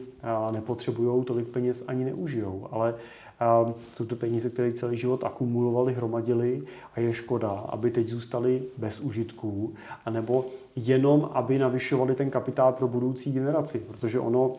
nepotřebují, 0.51 1.25
tolik 1.25 1.47
peněz 1.47 1.83
ani 1.87 2.05
neužijou. 2.05 2.67
Ale 2.71 2.95
jsou 3.95 4.05
to 4.05 4.15
peníze, 4.15 4.49
které 4.49 4.71
celý 4.71 4.97
život 4.97 5.23
akumulovali, 5.23 5.93
hromadili 5.93 6.63
a 6.95 6.99
je 6.99 7.13
škoda, 7.13 7.49
aby 7.49 7.91
teď 7.91 8.07
zůstali 8.07 8.63
bez 8.77 8.99
užitků, 8.99 9.73
anebo 10.05 10.45
jenom, 10.75 11.29
aby 11.33 11.59
navyšovali 11.59 12.15
ten 12.15 12.29
kapitál 12.29 12.71
pro 12.71 12.87
budoucí 12.87 13.31
generaci, 13.31 13.79
protože 13.79 14.19
ono 14.19 14.55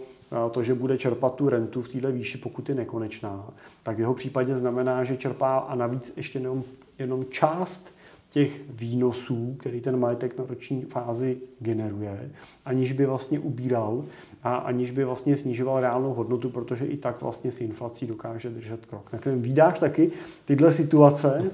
to, 0.50 0.62
že 0.62 0.74
bude 0.74 0.98
čerpat 0.98 1.34
tu 1.34 1.48
rentu 1.48 1.82
v 1.82 1.88
této 1.88 2.12
výši, 2.12 2.38
pokud 2.38 2.68
je 2.68 2.74
nekonečná, 2.74 3.50
tak 3.82 3.96
v 3.96 4.00
jeho 4.00 4.14
případě 4.14 4.58
znamená, 4.58 5.04
že 5.04 5.16
čerpá 5.16 5.58
a 5.58 5.74
navíc 5.74 6.12
ještě 6.16 6.38
jenom, 6.38 6.64
jenom 6.98 7.24
část 7.30 7.96
těch 8.30 8.60
výnosů, 8.70 9.56
který 9.58 9.80
ten 9.80 9.98
majetek 9.98 10.38
na 10.38 10.44
roční 10.48 10.82
fázi 10.82 11.36
generuje, 11.60 12.30
aniž 12.64 12.92
by 12.92 13.06
vlastně 13.06 13.38
ubíral 13.38 14.04
a 14.46 14.54
aniž 14.54 14.90
by 14.90 15.04
vlastně 15.04 15.36
snižoval 15.36 15.80
reálnou 15.80 16.14
hodnotu, 16.14 16.50
protože 16.50 16.84
i 16.84 16.96
tak 16.96 17.22
vlastně 17.22 17.52
s 17.52 17.60
inflací 17.60 18.06
dokáže 18.06 18.50
držet 18.50 18.86
krok. 18.86 19.10
Tak 19.10 19.26
výdáš 19.26 19.78
taky 19.78 20.10
tyhle 20.44 20.72
situace, 20.72 21.44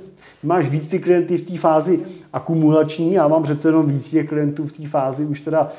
máš 0.42 0.68
víc 0.68 0.88
ty 0.88 0.99
klienty 0.99 1.37
v 1.37 1.50
té 1.50 1.58
fázi 1.58 2.00
akumulační, 2.32 3.12
já 3.12 3.28
mám 3.28 3.42
přece 3.42 3.68
jenom 3.68 3.87
víc 3.87 4.11
těch 4.11 4.28
klientů 4.28 4.66
v 4.66 4.72
té 4.72 4.88
fázi 4.88 5.25
už 5.25 5.40
teda 5.40 5.70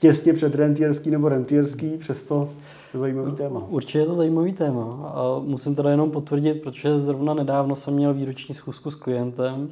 těsně 0.00 0.32
před 0.32 0.54
rentierský 0.54 1.10
nebo 1.10 1.28
rentierský, 1.28 1.96
přesto 1.98 2.50
to 2.92 2.98
zajímavý 2.98 3.32
téma. 3.32 3.66
Určitě 3.68 3.98
je 3.98 4.06
to 4.06 4.14
zajímavý 4.14 4.52
téma 4.52 5.12
a 5.14 5.40
musím 5.44 5.74
teda 5.74 5.90
jenom 5.90 6.10
potvrdit, 6.10 6.62
protože 6.62 7.00
zrovna 7.00 7.34
nedávno 7.34 7.76
jsem 7.76 7.94
měl 7.94 8.14
výroční 8.14 8.54
schůzku 8.54 8.90
s 8.90 8.94
klientem, 8.94 9.70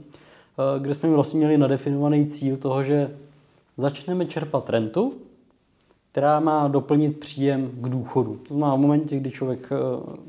Eh, 0.58 0.80
kde 0.80 0.94
jsme 0.94 1.08
vlastně 1.08 1.38
měli 1.38 1.58
nadefinovaný 1.58 2.26
cíl 2.26 2.56
toho, 2.56 2.82
že 2.82 3.10
začneme 3.76 4.26
čerpat 4.26 4.70
rentu, 4.70 5.14
která 6.12 6.40
má 6.40 6.68
doplnit 6.68 7.20
příjem 7.20 7.70
k 7.74 7.88
důchodu. 7.88 8.40
To 8.48 8.54
znamená 8.54 8.76
v 8.76 8.78
momentě, 8.78 9.16
kdy 9.16 9.30
člověk, 9.30 9.68
eh, 9.72 9.76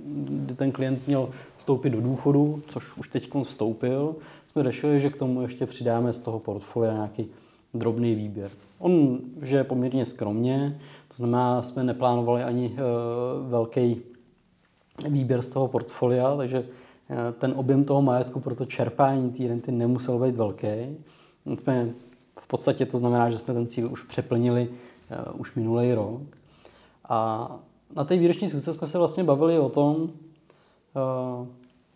kdy 0.05 0.55
ten 0.55 0.71
klient 0.71 1.07
měl 1.07 1.29
vstoupit 1.57 1.89
do 1.89 2.01
důchodu, 2.01 2.61
což 2.67 2.97
už 2.97 3.07
teď 3.07 3.29
vstoupil, 3.43 4.15
jsme 4.51 4.63
řešili, 4.63 4.99
že 4.99 5.09
k 5.09 5.17
tomu 5.17 5.41
ještě 5.41 5.65
přidáme 5.65 6.13
z 6.13 6.19
toho 6.19 6.39
portfolia 6.39 6.93
nějaký 6.93 7.27
drobný 7.73 8.15
výběr. 8.15 8.51
On 8.79 9.19
je 9.41 9.63
poměrně 9.63 10.05
skromně, 10.05 10.79
to 11.07 11.17
znamená, 11.17 11.63
jsme 11.63 11.83
neplánovali 11.83 12.43
ani 12.43 12.69
uh, 12.69 13.49
velký 13.49 14.01
výběr 15.09 15.41
z 15.41 15.47
toho 15.47 15.67
portfolia, 15.67 16.35
takže 16.37 16.65
Eh, 17.09 17.31
ten 17.31 17.53
objem 17.55 17.83
toho 17.83 18.01
majetku 18.01 18.39
pro 18.39 18.55
to 18.55 18.65
čerpání 18.65 19.31
té 19.31 19.47
renty 19.47 19.71
nemusel 19.71 20.19
být 20.19 20.35
velký. 20.35 20.67
Jsme, 21.59 21.89
v 22.39 22.47
podstatě 22.47 22.85
to 22.85 22.97
znamená, 22.97 23.29
že 23.29 23.37
jsme 23.37 23.53
ten 23.53 23.67
cíl 23.67 23.91
už 23.91 24.01
přeplnili 24.01 24.69
už 25.33 25.55
minulý 25.55 25.93
rok. 25.93 26.21
A 27.09 27.49
na 27.95 28.03
té 28.03 28.17
výroční 28.17 28.49
schůzce 28.49 28.73
jsme 28.73 28.87
se 28.87 28.97
vlastně 28.97 29.23
bavili 29.23 29.59
o 29.59 29.69
tom, 29.69 29.95
uh, 29.95 31.47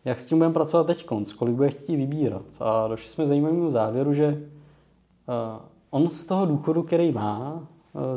jak 0.06 0.20
s 0.20 0.26
tím 0.26 0.38
budeme 0.38 0.54
pracovat 0.54 0.88
teď, 0.88 1.06
kolik 1.38 1.56
bude 1.56 1.70
chtít 1.70 1.96
vybírat. 1.96 2.46
A 2.60 2.88
došli 2.88 3.10
jsme 3.10 3.28
zajímavému 3.28 3.70
závěru, 3.70 4.14
že 4.14 4.28
uh, 4.28 5.62
on 5.90 6.10
z 6.10 6.26
toho 6.26 6.46
důchodu, 6.46 6.84
který 6.84 7.12
má, 7.12 7.68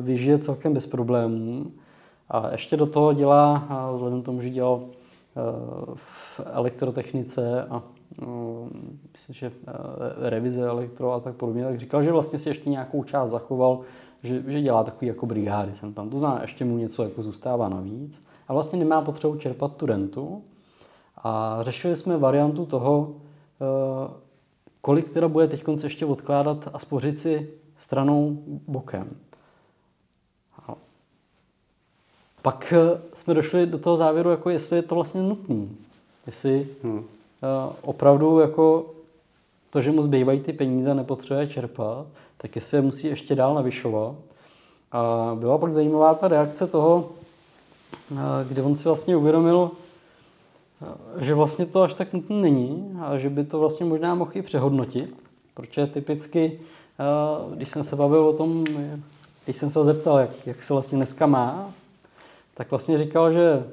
vyžije 0.01 0.39
celkem 0.39 0.75
bez 0.75 0.87
problémů 0.87 1.73
A 2.29 2.53
ještě 2.53 2.77
do 2.77 2.87
toho 2.87 3.13
dělá, 3.13 3.69
vzhledem 3.95 4.23
k 4.23 4.25
tomu, 4.25 4.41
že 4.41 4.51
dělal 4.51 4.81
v 5.95 6.41
elektrotechnice 6.45 7.65
a 7.65 7.83
myslím, 9.13 9.35
že 9.35 9.53
revize 10.19 10.63
elektro 10.63 11.13
a 11.13 11.21
tak 11.21 11.35
podobně, 11.35 11.65
tak 11.65 11.79
říkal, 11.79 12.03
že 12.03 12.13
vlastně 12.13 12.39
si 12.39 12.49
ještě 12.49 12.71
nějakou 12.71 13.05
část 13.05 13.31
zachoval, 13.31 13.81
že, 14.23 14.43
že 14.47 14.61
dělá 14.61 14.85
takový 14.85 15.07
jako 15.07 15.27
brigády 15.27 15.75
jsem 15.75 15.95
tam. 15.95 16.11
To 16.11 16.19
znamená, 16.19 16.43
ještě 16.43 16.65
mu 16.65 16.79
něco 16.79 17.03
jako 17.03 17.23
zůstává 17.23 17.69
navíc 17.69 18.23
a 18.49 18.53
vlastně 18.53 18.79
nemá 18.79 19.03
potřebu 19.03 19.37
čerpat 19.37 19.77
tu 19.77 19.87
rentu. 19.87 20.43
A 21.17 21.59
řešili 21.61 21.97
jsme 21.97 22.19
variantu 22.19 22.67
toho, 22.67 23.15
eh, 23.61 24.11
kolik 24.81 25.09
teda 25.09 25.29
bude 25.29 25.49
teď 25.49 25.65
ještě 25.85 26.07
odkládat 26.07 26.69
a 26.73 26.79
spořit 26.79 27.19
si 27.19 27.51
stranou 27.77 28.39
bokem. 28.69 29.17
Pak 32.43 32.73
eh, 32.77 33.01
jsme 33.15 33.35
došli 33.35 33.67
do 33.67 33.79
toho 33.79 33.97
závěru, 33.97 34.31
jako 34.31 34.51
jestli 34.51 34.77
je 34.77 34.83
to 34.83 34.95
vlastně 34.95 35.23
nutný. 35.23 35.77
Jestli 36.27 36.69
hmm. 36.83 37.05
Opravdu 37.83 38.39
jako 38.39 38.87
to, 39.71 39.81
že 39.81 39.91
mu 39.91 40.03
zbývají 40.03 40.41
ty 40.41 40.53
peníze, 40.53 40.95
nepotřebuje 40.95 41.47
čerpat, 41.47 42.07
tak 42.37 42.57
jestli 42.57 42.79
je 42.79 42.83
musí 42.83 43.07
ještě 43.07 43.35
dál 43.35 43.55
navyšovat. 43.55 44.15
A 44.93 45.33
byla 45.39 45.59
pak 45.59 45.73
zajímavá 45.73 46.15
ta 46.15 46.29
reakce 46.29 46.67
toho, 46.67 47.09
kde 48.49 48.63
on 48.63 48.77
si 48.77 48.85
vlastně 48.85 49.17
uvědomil, 49.17 49.71
že 51.19 51.35
vlastně 51.35 51.67
to 51.67 51.83
až 51.83 51.95
tak 51.95 52.13
nutné 52.13 52.37
není 52.37 52.99
a 53.01 53.19
že 53.19 53.31
by 53.31 53.45
to 53.45 53.59
vlastně 53.59 53.87
možná 53.87 54.15
mohl 54.15 54.31
i 54.35 54.43
přehodnotit, 54.43 55.23
protože 55.55 55.87
typicky, 55.87 56.61
když 57.55 57.69
jsem 57.69 57.85
se 57.85 57.97
bavil 57.97 58.29
o 58.29 58.33
tom, 58.33 58.65
když 59.45 59.57
jsem 59.57 59.71
se 59.71 59.79
ho 59.79 59.85
zeptal, 59.85 60.19
jak, 60.19 60.31
jak 60.47 60.63
se 60.63 60.73
vlastně 60.73 60.97
dneska 60.97 61.27
má, 61.27 61.73
tak 62.55 62.71
vlastně 62.71 62.99
říkal, 62.99 63.33
že 63.33 63.65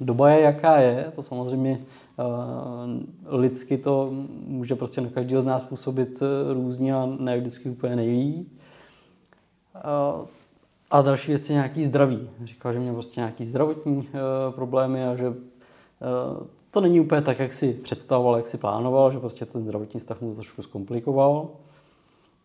doba 0.00 0.30
je 0.30 0.40
jaká 0.40 0.76
je, 0.76 1.12
to 1.14 1.22
samozřejmě 1.22 1.80
lidsky 3.26 3.78
to 3.78 4.10
může 4.46 4.74
prostě 4.74 5.00
na 5.00 5.08
každého 5.08 5.42
z 5.42 5.44
nás 5.44 5.64
působit 5.64 6.22
e, 6.22 6.54
různě 6.54 6.94
a 6.94 7.06
ne 7.18 7.38
vždycky 7.38 7.70
úplně 7.70 7.96
nejlíp. 7.96 8.48
A 10.90 11.02
další 11.02 11.30
věc 11.30 11.50
je 11.50 11.54
nějaký 11.54 11.84
zdraví. 11.84 12.30
Říkal, 12.44 12.72
že 12.72 12.78
měl 12.78 12.94
prostě 12.94 13.20
nějaký 13.20 13.44
zdravotní 13.44 14.08
problémy 14.50 15.06
a 15.06 15.16
že 15.16 15.34
to 16.70 16.80
není 16.80 17.00
úplně 17.00 17.22
tak, 17.22 17.38
jak 17.38 17.52
si 17.52 17.72
představoval, 17.72 18.36
jak 18.36 18.46
si 18.46 18.58
plánoval, 18.58 19.12
že 19.12 19.18
prostě 19.18 19.46
ten 19.46 19.62
zdravotní 19.62 20.00
stav 20.00 20.20
mu 20.20 20.28
to 20.28 20.34
trošku 20.34 20.62
zkomplikoval. 20.62 21.48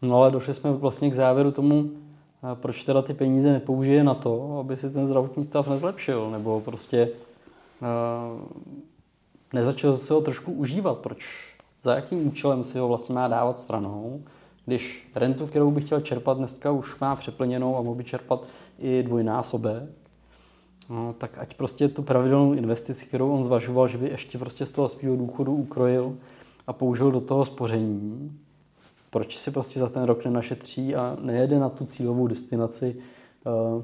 No 0.02 0.16
ale 0.16 0.32
došli 0.32 0.54
jsme 0.54 0.72
vlastně 0.72 1.10
k 1.10 1.16
závěru 1.16 1.52
tomu, 1.52 1.90
proč 2.54 2.84
teda 2.84 3.02
ty 3.02 3.14
peníze 3.14 3.52
nepoužije 3.52 4.04
na 4.04 4.14
to, 4.14 4.58
aby 4.60 4.78
si 4.78 4.90
ten 4.90 5.06
zdravotní 5.06 5.44
stav 5.44 5.68
nezlepšil, 5.68 6.32
nebo 6.32 6.62
prostě 6.62 7.10
nezačal 9.54 9.96
se 9.96 10.14
ho 10.14 10.22
trošku 10.22 10.52
užívat. 10.52 10.98
Proč? 10.98 11.54
Za 11.84 11.96
jakým 11.96 12.28
účelem 12.28 12.64
si 12.64 12.80
ho 12.80 12.88
vlastně 12.88 13.16
má 13.16 13.28
dávat 13.28 13.60
stranou, 13.60 14.24
když 14.66 15.12
rentu, 15.16 15.48
kterou 15.48 15.72
bych 15.72 15.86
chtěl 15.86 16.02
čerpat, 16.02 16.38
dneska 16.38 16.72
už 16.72 17.00
má 17.00 17.16
přeplněnou 17.16 17.78
a 17.78 17.82
mohl 17.82 17.96
by 17.96 18.04
čerpat 18.04 18.48
i 18.80 19.04
dvojnásobek, 19.04 19.84
no, 20.90 21.14
tak 21.18 21.38
ať 21.38 21.54
prostě 21.54 21.88
tu 21.88 22.04
pravidelnou 22.04 22.54
investici, 22.54 23.06
kterou 23.06 23.32
on 23.32 23.44
zvažoval, 23.44 23.88
že 23.88 23.98
by 23.98 24.10
ještě 24.10 24.38
prostě 24.38 24.66
z 24.66 24.72
toho 24.72 24.88
svého 24.88 25.16
důchodu 25.16 25.54
ukrojil 25.54 26.18
a 26.68 26.74
použil 26.74 27.12
do 27.12 27.20
toho 27.20 27.46
spoření, 27.46 28.32
proč 29.10 29.38
si 29.38 29.52
prostě 29.52 29.80
za 29.80 29.90
ten 29.90 30.04
rok 30.04 30.26
nenašetří 30.26 30.96
a 30.96 31.18
nejede 31.22 31.60
na 31.60 31.70
tu 31.70 31.86
cílovou 31.86 32.28
destinaci 32.28 32.96
uh, 33.76 33.84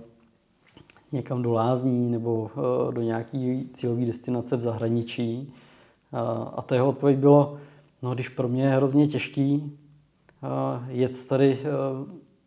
někam 1.13 1.41
do 1.41 1.51
lázní 1.51 2.09
nebo 2.09 2.41
uh, 2.41 2.93
do 2.93 3.01
nějaké 3.01 3.59
cílové 3.73 4.05
destinace 4.05 4.57
v 4.57 4.61
zahraničí. 4.61 5.53
Uh, 6.13 6.19
a 6.55 6.61
ta 6.61 6.75
jeho 6.75 6.89
odpověď 6.89 7.17
bylo, 7.17 7.57
no 8.01 8.13
když 8.13 8.29
pro 8.29 8.47
mě 8.47 8.63
je 8.63 8.69
hrozně 8.69 9.07
těžký 9.07 9.77
jet 10.87 11.27
tady 11.27 11.59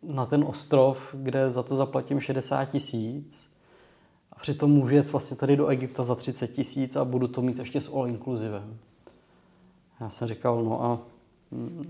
na 0.03 0.25
ten 0.25 0.43
ostrov, 0.43 1.15
kde 1.17 1.51
za 1.51 1.63
to 1.63 1.75
zaplatím 1.75 2.19
60 2.19 2.65
tisíc 2.65 3.49
a 4.31 4.39
přitom 4.39 4.71
můžu 4.71 4.95
jet 4.95 5.11
vlastně 5.11 5.37
tady 5.37 5.55
do 5.55 5.67
Egypta 5.67 6.03
za 6.03 6.15
30 6.15 6.47
tisíc 6.47 6.95
a 6.95 7.05
budu 7.05 7.27
to 7.27 7.41
mít 7.41 7.59
ještě 7.59 7.81
s 7.81 7.93
all 7.93 8.07
inclusivem. 8.07 8.77
Já 10.01 10.09
jsem 10.09 10.27
říkal, 10.27 10.63
no 10.63 10.83
a 10.83 10.99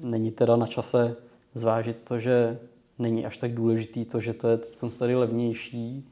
není 0.01 0.31
teda 0.31 0.55
na 0.55 0.67
čase 0.67 1.15
zvážit 1.53 1.97
to, 2.03 2.19
že 2.19 2.59
není 2.99 3.25
až 3.25 3.37
tak 3.37 3.53
důležitý 3.53 4.05
to, 4.05 4.19
že 4.19 4.33
to 4.33 4.47
je 4.47 4.57
teď 4.57 4.77
tady 4.99 5.15
levnější 5.15 6.09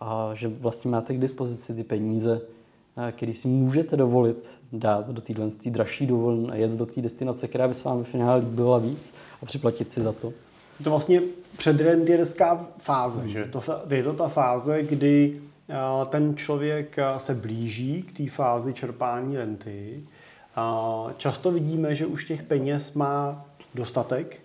a 0.00 0.30
že 0.34 0.48
vlastně 0.48 0.90
máte 0.90 1.14
k 1.14 1.20
dispozici 1.20 1.74
ty 1.74 1.84
peníze, 1.84 2.40
který 3.12 3.34
si 3.34 3.48
můžete 3.48 3.96
dovolit 3.96 4.50
dát 4.72 5.08
do 5.08 5.20
téhle 5.20 5.48
dražší 5.66 6.06
dovolené 6.06 6.52
a 6.52 6.56
jet 6.56 6.72
do 6.72 6.86
té 6.86 7.00
destinace, 7.00 7.48
která 7.48 7.68
by 7.68 7.74
se 7.74 7.88
vám 7.88 7.98
ve 7.98 8.04
finále 8.04 8.40
líbila 8.40 8.78
víc 8.78 9.14
a 9.42 9.46
připlatit 9.46 9.92
si 9.92 10.00
za 10.00 10.12
to. 10.12 10.26
Je 10.78 10.84
to 10.84 10.90
vlastně 10.90 11.22
předrentierská 11.58 12.66
fáze, 12.78 13.28
že? 13.28 13.44
To, 13.52 13.62
je 13.94 14.02
to 14.02 14.12
ta 14.12 14.28
fáze, 14.28 14.82
kdy 14.82 15.40
ten 16.08 16.36
člověk 16.36 16.96
se 17.16 17.34
blíží 17.34 18.02
k 18.02 18.16
té 18.16 18.30
fázi 18.30 18.74
čerpání 18.74 19.36
renty. 19.36 20.02
Často 21.16 21.52
vidíme, 21.52 21.94
že 21.94 22.06
už 22.06 22.24
těch 22.24 22.42
peněz 22.42 22.94
má 22.94 23.46
dostatek, 23.74 24.40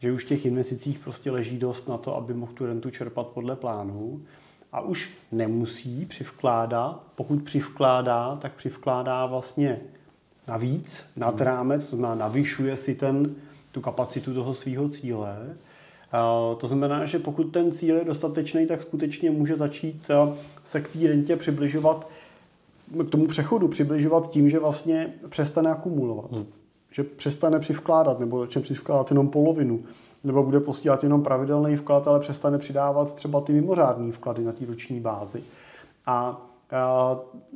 že 0.00 0.12
už 0.12 0.24
těch 0.24 0.46
investicích 0.46 0.98
prostě 0.98 1.30
leží 1.30 1.58
dost 1.58 1.88
na 1.88 1.98
to, 1.98 2.16
aby 2.16 2.34
mohl 2.34 2.52
tu 2.52 2.66
rentu 2.66 2.90
čerpat 2.90 3.26
podle 3.26 3.56
plánu 3.56 4.20
a 4.72 4.80
už 4.80 5.10
nemusí 5.32 6.06
přivkládat. 6.06 7.02
Pokud 7.14 7.42
přivkládá, 7.42 8.38
tak 8.40 8.52
přivkládá 8.52 9.26
vlastně 9.26 9.80
navíc, 10.48 11.02
nad 11.16 11.34
hmm. 11.34 11.44
rámec, 11.44 11.86
to 11.86 11.96
znamená 11.96 12.14
navyšuje 12.14 12.76
si 12.76 12.94
ten, 12.94 13.34
tu 13.72 13.80
kapacitu 13.80 14.34
toho 14.34 14.54
svého 14.54 14.88
cíle. 14.88 15.56
To 16.58 16.68
znamená, 16.68 17.04
že 17.04 17.18
pokud 17.18 17.44
ten 17.44 17.72
cíl 17.72 17.96
je 17.96 18.04
dostatečný, 18.04 18.66
tak 18.66 18.82
skutečně 18.82 19.30
může 19.30 19.56
začít 19.56 20.10
se 20.64 20.80
k 20.80 20.92
té 20.92 21.08
rentě 21.08 21.36
přibližovat, 21.36 22.08
k 23.06 23.10
tomu 23.10 23.26
přechodu 23.26 23.68
přibližovat 23.68 24.30
tím, 24.30 24.50
že 24.50 24.58
vlastně 24.58 25.14
přestane 25.28 25.70
akumulovat. 25.70 26.32
Hmm. 26.32 26.46
Že 26.90 27.04
přestane 27.04 27.58
přivkládat, 27.58 28.20
nebo 28.20 28.40
začne 28.40 28.62
přivkládat 28.62 29.10
jenom 29.10 29.28
polovinu 29.28 29.84
nebo 30.24 30.42
bude 30.42 30.60
posílat 30.60 31.02
jenom 31.02 31.22
pravidelný 31.22 31.76
vklad, 31.76 32.08
ale 32.08 32.20
přestane 32.20 32.58
přidávat 32.58 33.14
třeba 33.14 33.40
ty 33.40 33.52
mimořádné 33.52 34.12
vklady 34.12 34.44
na 34.44 34.52
té 34.52 34.66
roční 34.66 35.00
bázi. 35.00 35.42
A 36.06 36.44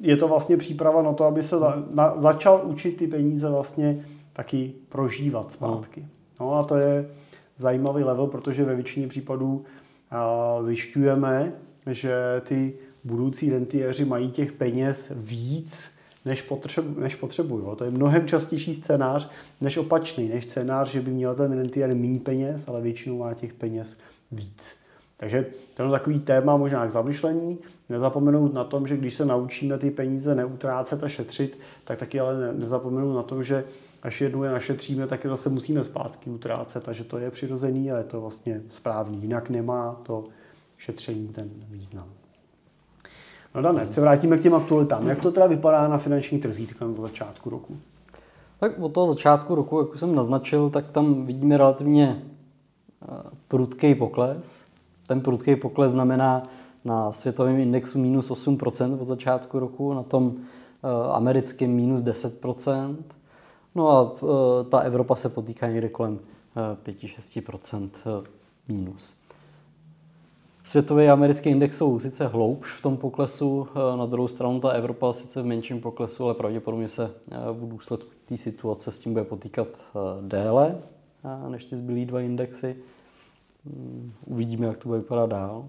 je 0.00 0.16
to 0.16 0.28
vlastně 0.28 0.56
příprava 0.56 1.02
na 1.02 1.12
to, 1.12 1.24
aby 1.24 1.42
se 1.42 1.56
na, 1.90 2.14
začal 2.16 2.60
učit 2.64 2.96
ty 2.96 3.06
peníze 3.06 3.48
vlastně 3.48 4.04
taky 4.32 4.72
prožívat 4.88 5.52
zpátky. 5.52 6.06
No 6.40 6.54
a 6.54 6.64
to 6.64 6.76
je 6.76 7.08
zajímavý 7.58 8.04
level, 8.04 8.26
protože 8.26 8.64
ve 8.64 8.74
většině 8.74 9.08
případů 9.08 9.64
zjišťujeme, 10.62 11.52
že 11.86 12.42
ty 12.44 12.74
budoucí 13.04 13.50
rentiéři 13.50 14.04
mají 14.04 14.30
těch 14.30 14.52
peněz 14.52 15.12
víc, 15.16 15.90
než, 16.24 16.42
potřebu, 16.42 17.00
než 17.00 17.14
potřebují. 17.14 17.64
To 17.76 17.84
je 17.84 17.90
mnohem 17.90 18.26
častější 18.26 18.74
scénář 18.74 19.30
než 19.60 19.76
opačný, 19.76 20.28
než 20.28 20.44
scénář, 20.44 20.90
že 20.90 21.00
by 21.00 21.10
měl 21.10 21.34
ten 21.34 21.52
rentier 21.52 21.94
méně 21.94 22.20
peněz, 22.20 22.64
ale 22.66 22.80
většinou 22.80 23.18
má 23.18 23.34
těch 23.34 23.54
peněz 23.54 23.98
víc. 24.32 24.74
Takže 25.16 25.46
to 25.74 25.82
je 25.82 25.90
takový 25.90 26.20
téma 26.20 26.56
možná 26.56 26.86
k 26.86 26.90
zamyšlení. 26.90 27.58
Nezapomenout 27.88 28.54
na 28.54 28.64
tom, 28.64 28.86
že 28.86 28.96
když 28.96 29.14
se 29.14 29.24
naučíme 29.24 29.78
ty 29.78 29.90
peníze 29.90 30.34
neutrácet 30.34 31.04
a 31.04 31.08
šetřit, 31.08 31.58
tak 31.84 31.98
taky 31.98 32.20
ale 32.20 32.52
nezapomenout 32.52 33.16
na 33.16 33.22
tom, 33.22 33.44
že 33.44 33.64
až 34.02 34.20
jednou 34.20 34.42
je 34.42 34.50
našetříme, 34.50 35.06
tak 35.06 35.24
je 35.24 35.30
zase 35.30 35.48
musíme 35.48 35.84
zpátky 35.84 36.30
utrácet 36.30 36.88
a 36.88 36.92
že 36.92 37.04
to 37.04 37.18
je 37.18 37.30
přirozený 37.30 37.92
a 37.92 37.98
je 37.98 38.04
to 38.04 38.20
vlastně 38.20 38.62
správný. 38.70 39.22
Jinak 39.22 39.50
nemá 39.50 40.00
to 40.02 40.24
šetření 40.76 41.28
ten 41.28 41.50
význam. 41.70 42.21
No 43.54 43.62
Dané, 43.62 43.92
se 43.92 44.00
vrátíme 44.00 44.38
k 44.38 44.42
těm 44.42 44.54
aktualitám. 44.54 45.08
Jak 45.08 45.20
to 45.20 45.30
teda 45.30 45.46
vypadá 45.46 45.88
na 45.88 45.98
finančních 45.98 46.42
trzích 46.42 46.80
na 46.80 47.02
začátku 47.02 47.50
roku? 47.50 47.76
Tak 48.60 48.78
od 48.78 48.92
toho 48.92 49.06
začátku 49.06 49.54
roku, 49.54 49.78
jak 49.78 49.94
už 49.94 50.00
jsem 50.00 50.14
naznačil, 50.14 50.70
tak 50.70 50.90
tam 50.90 51.26
vidíme 51.26 51.56
relativně 51.56 52.22
eh, 53.02 53.06
prudký 53.48 53.94
pokles. 53.94 54.64
Ten 55.06 55.20
prudký 55.20 55.56
pokles 55.56 55.92
znamená 55.92 56.42
na 56.84 57.12
světovém 57.12 57.58
indexu 57.58 57.98
minus 57.98 58.30
8% 58.30 58.98
od 59.00 59.08
začátku 59.08 59.58
roku, 59.58 59.94
na 59.94 60.02
tom 60.02 60.32
eh, 60.36 61.12
americkém 61.12 61.70
minus 61.70 62.02
10%. 62.02 62.96
No 63.74 63.90
a 63.90 64.12
eh, 64.16 64.64
ta 64.64 64.78
Evropa 64.78 65.16
se 65.16 65.28
potýká 65.28 65.68
někde 65.68 65.88
kolem 65.88 66.18
5-6% 66.84 67.90
minus. 68.68 69.14
Světový 70.64 71.08
a 71.08 71.12
americký 71.12 71.50
index 71.50 71.76
jsou 71.76 72.00
sice 72.00 72.26
hloubš 72.26 72.72
v 72.72 72.82
tom 72.82 72.96
poklesu, 72.96 73.68
eh, 73.70 73.96
na 73.96 74.06
druhou 74.06 74.28
stranu 74.28 74.60
ta 74.60 74.70
Evropa 74.70 75.12
sice 75.12 75.42
v 75.42 75.46
menším 75.46 75.80
poklesu, 75.80 76.24
ale 76.24 76.34
pravděpodobně 76.34 76.88
se 76.88 77.10
eh, 77.30 77.36
v 77.52 77.68
důsledku 77.68 78.10
té 78.24 78.36
situace 78.36 78.92
s 78.92 78.98
tím 78.98 79.12
bude 79.12 79.24
potýkat 79.24 79.68
eh, 79.68 79.98
déle 80.20 80.78
než 81.48 81.64
ty 81.64 81.76
zbylý 81.76 82.06
dva 82.06 82.20
indexy. 82.20 82.76
Hmm, 83.66 84.12
uvidíme, 84.26 84.66
jak 84.66 84.76
to 84.76 84.88
bude 84.88 85.00
vypadat 85.00 85.30
dál. 85.30 85.68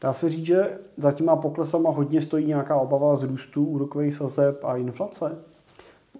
Dá 0.00 0.12
se 0.12 0.30
říct, 0.30 0.46
že 0.46 0.78
za 0.96 1.12
těma 1.12 1.36
poklesama 1.36 1.90
hodně 1.90 2.22
stojí 2.22 2.46
nějaká 2.46 2.76
obava 2.76 3.16
z 3.16 3.22
růstu 3.22 3.64
úrokových 3.64 4.14
sazeb 4.14 4.64
a 4.64 4.76
inflace? 4.76 5.38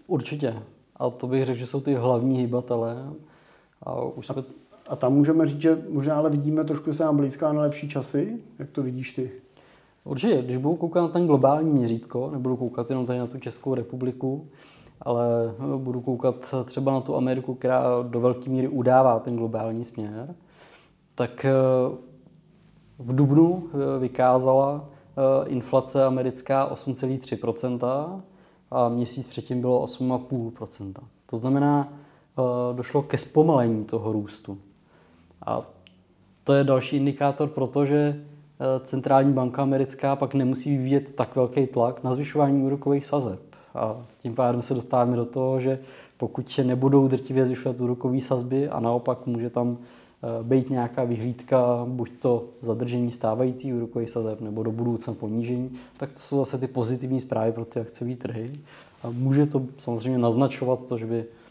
Určitě. 0.06 0.62
A 0.96 1.10
to 1.10 1.26
bych 1.26 1.44
řekl, 1.44 1.58
že 1.58 1.66
jsou 1.66 1.80
ty 1.80 1.94
hlavní 1.94 2.38
hybatelé. 2.38 3.12
A, 3.82 4.02
už 4.02 4.26
jsme... 4.26 4.34
a 4.36 4.44
tam 4.96 5.12
můžeme 5.12 5.46
říct, 5.46 5.60
že 5.60 5.82
možná 5.88 6.16
ale 6.16 6.30
vidíme 6.30 6.64
trošku, 6.64 6.94
se 6.94 7.04
nám 7.04 7.16
blízká 7.16 7.52
na 7.52 7.62
lepší 7.62 7.88
časy. 7.88 8.38
Jak 8.58 8.70
to 8.70 8.82
vidíš 8.82 9.12
ty? 9.12 9.30
Určitě, 10.04 10.42
když 10.42 10.56
budu 10.56 10.76
koukat 10.76 11.02
na 11.02 11.08
ten 11.08 11.26
globální 11.26 11.70
měřítko, 11.70 12.30
nebudu 12.32 12.56
koukat 12.56 12.90
jenom 12.90 13.06
tady 13.06 13.18
na 13.18 13.26
tu 13.26 13.38
Českou 13.38 13.74
republiku, 13.74 14.48
ale 15.02 15.54
budu 15.76 16.00
koukat 16.00 16.54
třeba 16.64 16.92
na 16.92 17.00
tu 17.00 17.16
Ameriku, 17.16 17.54
která 17.54 17.84
do 18.02 18.20
velké 18.20 18.50
míry 18.50 18.68
udává 18.68 19.18
ten 19.18 19.36
globální 19.36 19.84
směr, 19.84 20.34
tak 21.14 21.44
eh, 21.44 21.52
v 22.98 23.14
Dubnu 23.14 23.68
eh, 23.68 23.98
vykázala 23.98 24.84
eh, 24.88 25.48
inflace 25.48 26.04
americká 26.04 26.74
8,3% 26.74 28.20
a 28.70 28.88
měsíc 28.88 29.28
předtím 29.28 29.60
bylo 29.60 29.84
8,5%. 29.84 30.92
To 31.30 31.36
znamená, 31.36 31.92
došlo 32.72 33.02
ke 33.02 33.18
zpomalení 33.18 33.84
toho 33.84 34.12
růstu. 34.12 34.58
A 35.46 35.62
to 36.44 36.52
je 36.52 36.64
další 36.64 36.96
indikátor, 36.96 37.48
protože 37.48 38.20
centrální 38.84 39.32
banka 39.32 39.62
americká 39.62 40.16
pak 40.16 40.34
nemusí 40.34 40.76
vyvíjet 40.76 41.14
tak 41.14 41.36
velký 41.36 41.66
tlak 41.66 42.04
na 42.04 42.14
zvyšování 42.14 42.62
úrokových 42.62 43.06
sazeb. 43.06 43.40
A 43.74 43.96
tím 44.22 44.34
pádem 44.34 44.62
se 44.62 44.74
dostáváme 44.74 45.16
do 45.16 45.24
toho, 45.24 45.60
že 45.60 45.78
pokud 46.16 46.60
nebudou 46.62 47.08
drtivě 47.08 47.46
zvyšovat 47.46 47.80
úrokové 47.80 48.20
sazby 48.20 48.68
a 48.68 48.80
naopak 48.80 49.26
může 49.26 49.50
tam 49.50 49.78
eh, 49.78 50.42
být 50.42 50.70
nějaká 50.70 51.04
vyhlídka, 51.04 51.84
buď 51.88 52.10
to 52.18 52.44
zadržení 52.60 53.12
stávající 53.12 53.72
úrokových 53.72 54.10
sazeb 54.10 54.40
nebo 54.40 54.62
do 54.62 54.72
budoucna 54.72 55.14
ponížení, 55.14 55.70
tak 55.96 56.12
to 56.12 56.18
jsou 56.18 56.36
zase 56.36 56.58
ty 56.58 56.66
pozitivní 56.66 57.20
zprávy 57.20 57.52
pro 57.52 57.64
ty 57.64 57.80
akciové 57.80 58.16
trhy. 58.16 58.50
A 59.02 59.10
může 59.10 59.46
to 59.46 59.62
samozřejmě 59.78 60.18
naznačovat 60.18 60.86
to, 60.86 60.98
že 60.98 61.06
by 61.06 61.18
eh, 61.18 61.43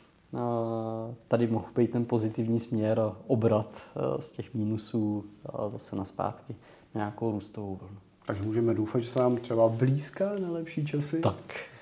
tady 1.28 1.48
mohl 1.48 1.65
být 1.76 1.91
ten 1.91 2.06
pozitivní 2.06 2.60
směr 2.60 3.00
a 3.00 3.15
obrat 3.28 3.82
eh, 3.96 4.22
z 4.22 4.32
těch 4.32 4.54
mínusů 4.54 5.26
zase 5.72 5.96
na 5.96 6.06
zpátky 6.06 6.56
nějakou 6.96 7.32
růstovou 7.32 7.76
vlnu. 7.76 7.98
Takže 8.26 8.43
můžeme 8.43 8.74
doufat, 8.74 9.00
že 9.00 9.10
se 9.10 9.19
nám 9.19 9.36
třeba 9.38 9.69
blízká 9.69 10.32
na 10.39 10.52
lepší 10.52 10.86
časy? 10.86 11.19
Tak. 11.19 11.36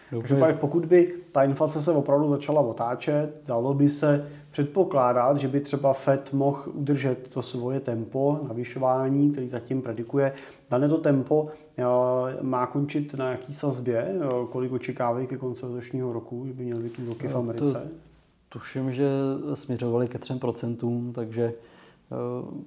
Takže 0.09 0.57
pokud 0.59 0.85
by 0.85 1.13
ta 1.31 1.43
inflace 1.43 1.81
se 1.81 1.91
opravdu 1.91 2.29
začala 2.29 2.61
otáčet, 2.61 3.41
dalo 3.45 3.73
by 3.73 3.89
se 3.89 4.27
předpokládat, 4.51 5.37
že 5.37 5.47
by 5.47 5.59
třeba 5.59 5.93
Fed 5.93 6.33
mohl 6.33 6.63
udržet 6.73 7.27
to 7.33 7.41
svoje 7.41 7.79
tempo 7.79 8.39
navyšování, 8.47 9.31
který 9.31 9.49
zatím 9.49 9.81
predikuje. 9.81 10.33
Dané 10.69 10.89
to 10.89 10.97
tempo 10.97 11.47
eh, 11.77 11.83
má 12.41 12.67
končit 12.67 13.13
na 13.13 13.31
jaký 13.31 13.53
sazbě? 13.53 13.97
Eh, 13.99 14.27
kolik 14.51 14.71
očekávají 14.71 15.27
ke 15.27 15.37
konci 15.37 15.65
letošního 15.65 16.13
roku, 16.13 16.47
že 16.47 16.53
by 16.53 16.63
měly 16.63 16.83
být 16.83 16.99
úroky 16.99 17.27
v 17.27 17.37
Americe? 17.37 17.73
To, 17.73 18.10
tuším, 18.53 18.91
že 18.91 19.09
směřovali 19.53 20.07
ke 20.07 20.17
3%, 20.17 21.11
takže 21.11 21.43
eh, 21.43 22.61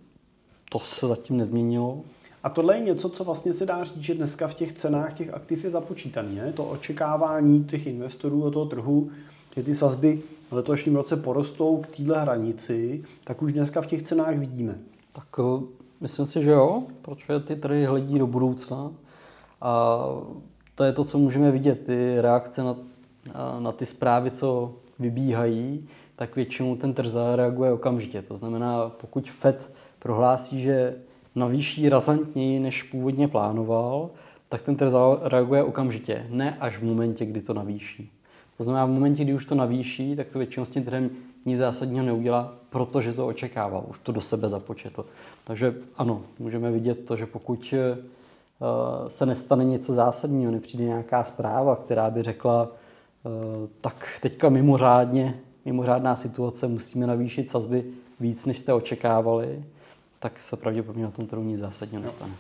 to 0.71 0.79
se 0.79 1.07
zatím 1.07 1.37
nezměnilo. 1.37 2.01
A 2.43 2.51
tohle 2.51 2.77
je 2.77 2.81
něco, 2.81 3.09
co 3.09 3.25
vlastně 3.25 3.55
se 3.55 3.67
dá 3.67 3.85
říct, 3.85 4.01
že 4.01 4.15
dneska 4.15 4.49
v 4.49 4.55
těch 4.55 4.73
cenách 4.73 5.13
těch 5.13 5.35
aktiv 5.35 5.65
je 5.65 5.71
započítané. 5.71 6.53
To 6.53 6.65
očekávání 6.65 7.65
těch 7.65 7.87
investorů 7.87 8.47
a 8.47 8.51
toho 8.51 8.67
trhu, 8.67 9.11
že 9.57 9.63
ty 9.63 9.75
sazby 9.75 10.23
v 10.51 10.53
letošním 10.53 10.97
roce 10.97 11.17
porostou 11.17 11.83
k 11.83 11.97
téhle 11.97 12.21
hranici, 12.21 13.05
tak 13.25 13.43
už 13.43 13.53
dneska 13.53 13.81
v 13.81 13.87
těch 13.87 14.03
cenách 14.03 14.37
vidíme. 14.37 14.79
Tak 15.13 15.27
eh, 15.39 15.65
myslím 16.01 16.27
si, 16.27 16.43
že 16.43 16.51
jo, 16.51 16.83
protože 17.03 17.41
ty 17.41 17.57
trhy 17.57 17.85
hledí 17.85 18.19
do 18.19 18.27
budoucna. 18.27 18.93
A 19.61 19.99
to 20.75 20.85
je 20.85 20.93
to, 20.93 21.05
co 21.05 21.19
můžeme 21.19 21.51
vidět, 21.51 21.87
ty 21.87 22.21
reakce 22.21 22.63
na, 22.63 22.77
na 23.59 23.73
ty 23.73 23.87
zprávy, 23.87 24.31
co 24.31 24.75
vybíhají, 24.99 25.89
tak 26.17 26.37
většinou 26.37 26.77
ten 26.77 26.95
trh 26.95 27.11
zareaguje 27.11 27.73
okamžitě. 27.73 28.23
To 28.23 28.37
znamená, 28.37 28.89
pokud 28.89 29.31
Fed 29.31 29.71
prohlásí, 29.99 30.63
že 30.63 30.95
navýší 31.35 31.89
razantněji, 31.89 32.61
než 32.61 32.83
původně 32.83 33.29
plánoval, 33.29 34.11
tak 34.49 34.63
ten 34.63 34.77
trh 34.77 34.93
reaguje 35.23 35.63
okamžitě, 35.63 36.27
ne 36.31 36.57
až 36.61 36.79
v 36.79 36.85
momentě, 36.85 37.25
kdy 37.25 37.43
to 37.43 37.55
navýší. 37.55 38.11
To 38.57 38.65
znamená, 38.65 38.87
v 38.87 38.91
momentě, 38.91 39.25
kdy 39.25 39.35
už 39.35 39.45
to 39.45 39.55
navýší, 39.55 40.17
tak 40.17 40.29
to 40.29 40.39
většinou 40.39 40.67
s 40.67 40.71
tím 40.71 40.85
trhem 40.85 41.11
nic 41.45 41.59
zásadního 41.59 42.05
neudělá, 42.05 42.55
protože 42.71 43.13
to 43.13 43.27
očekával, 43.27 43.85
už 43.89 43.99
to 43.99 44.13
do 44.13 44.21
sebe 44.21 44.49
započetl. 44.49 45.07
Takže 45.45 45.75
ano, 45.97 46.23
můžeme 46.39 46.71
vidět 46.71 47.05
to, 47.05 47.17
že 47.17 47.27
pokud 47.27 47.75
eh, 47.77 47.97
se 49.09 49.27
nestane 49.27 49.65
něco 49.65 49.93
zásadního, 49.93 50.53
nepřijde 50.53 50.85
nějaká 50.85 51.25
zpráva, 51.25 51.77
která 51.77 52.11
by 52.11 52.23
řekla, 52.23 52.69
tak 53.81 54.19
teďka 54.21 54.49
mimořádně, 54.49 55.41
mimořádná 55.65 56.17
situace, 56.17 56.69
musíme 56.69 57.07
navýšit 57.07 57.51
sazby 57.51 57.85
víc, 58.21 58.47
než 58.47 58.59
jste 58.59 58.73
očekávali, 58.73 59.65
tak 60.19 60.41
se 60.41 60.57
pravděpodobně 60.57 61.05
na 61.05 61.11
tom 61.11 61.27
trhu 61.27 61.43
nic 61.43 61.61
zásadně 61.61 61.99
nestane. 61.99 62.33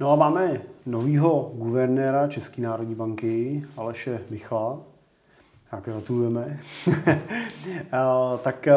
No 0.00 0.12
a 0.12 0.16
máme 0.16 0.60
novýho 0.86 1.52
guvernéra 1.54 2.28
České 2.28 2.62
národní 2.62 2.94
banky, 2.94 3.64
Aleše 3.76 4.20
Michala. 4.30 4.78
Tak 5.70 5.84
gratulujeme. 5.84 6.58
tak 8.42 8.68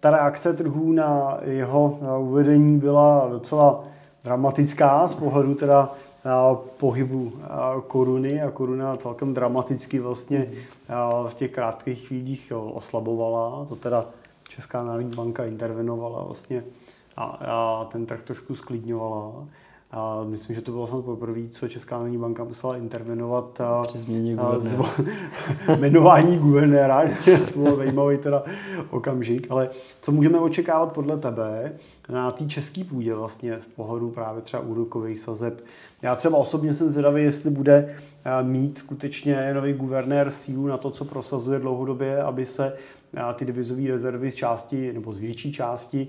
ta 0.00 0.10
reakce 0.10 0.52
trhů 0.52 0.92
na 0.92 1.38
jeho 1.42 1.98
uvedení 2.20 2.78
byla 2.78 3.28
docela 3.30 3.84
dramatická 4.24 5.08
z 5.08 5.14
pohledu 5.14 5.54
teda 5.54 5.92
pohybu 6.76 7.32
koruny 7.86 8.42
a 8.42 8.50
koruna 8.50 8.96
celkem 8.96 9.34
dramaticky 9.34 9.98
vlastně 9.98 10.50
v 11.28 11.34
těch 11.34 11.50
krátkých 11.50 12.06
chvílích 12.08 12.52
oslabovala. 12.56 13.66
To 13.68 13.76
teda 13.76 14.06
Česká 14.48 14.84
národní 14.84 15.10
banka 15.16 15.44
intervenovala 15.44 16.24
vlastně 16.24 16.64
a, 17.16 17.24
a 17.24 17.84
ten 17.84 18.06
trh 18.06 18.22
trošku 18.22 18.54
sklidňovala. 18.54 19.46
A 20.20 20.24
myslím, 20.24 20.56
že 20.56 20.62
to 20.62 20.72
bylo 20.72 20.86
snad 20.86 21.04
poprvé, 21.04 21.40
co 21.52 21.68
Česká 21.68 21.96
národní 21.96 22.18
banka 22.18 22.44
musela 22.44 22.76
intervenovat 22.76 23.60
a, 23.60 23.82
při 23.82 23.98
změně 23.98 24.34
guvernéra. 24.34 24.90
jmenování 25.76 26.38
guvernéra. 26.38 27.02
to 27.52 27.58
bylo 27.58 27.76
zajímavý 27.76 28.18
teda 28.18 28.42
okamžik. 28.90 29.46
Ale 29.50 29.70
co 30.02 30.12
můžeme 30.12 30.38
očekávat 30.38 30.92
podle 30.92 31.16
tebe 31.16 31.72
na 32.08 32.30
té 32.30 32.44
české 32.44 32.84
půdě 32.84 33.14
vlastně 33.14 33.60
z 33.60 33.66
pohledu 33.66 34.10
právě 34.10 34.42
třeba 34.42 34.62
úrokových 34.62 35.20
sazeb? 35.20 35.64
Já 36.02 36.16
třeba 36.16 36.38
osobně 36.38 36.74
jsem 36.74 36.90
zvědavý, 36.90 37.22
jestli 37.22 37.50
bude 37.50 37.96
mít 38.42 38.78
skutečně 38.78 39.54
nový 39.54 39.72
guvernér 39.72 40.30
sílu 40.30 40.66
na 40.66 40.76
to, 40.76 40.90
co 40.90 41.04
prosazuje 41.04 41.58
dlouhodobě, 41.58 42.22
aby 42.22 42.46
se 42.46 42.72
ty 43.34 43.44
devizové 43.44 43.88
rezervy 43.88 44.30
z 44.30 44.34
části 44.34 44.92
nebo 44.92 45.12
z 45.12 45.18
větší 45.18 45.52
části 45.52 46.08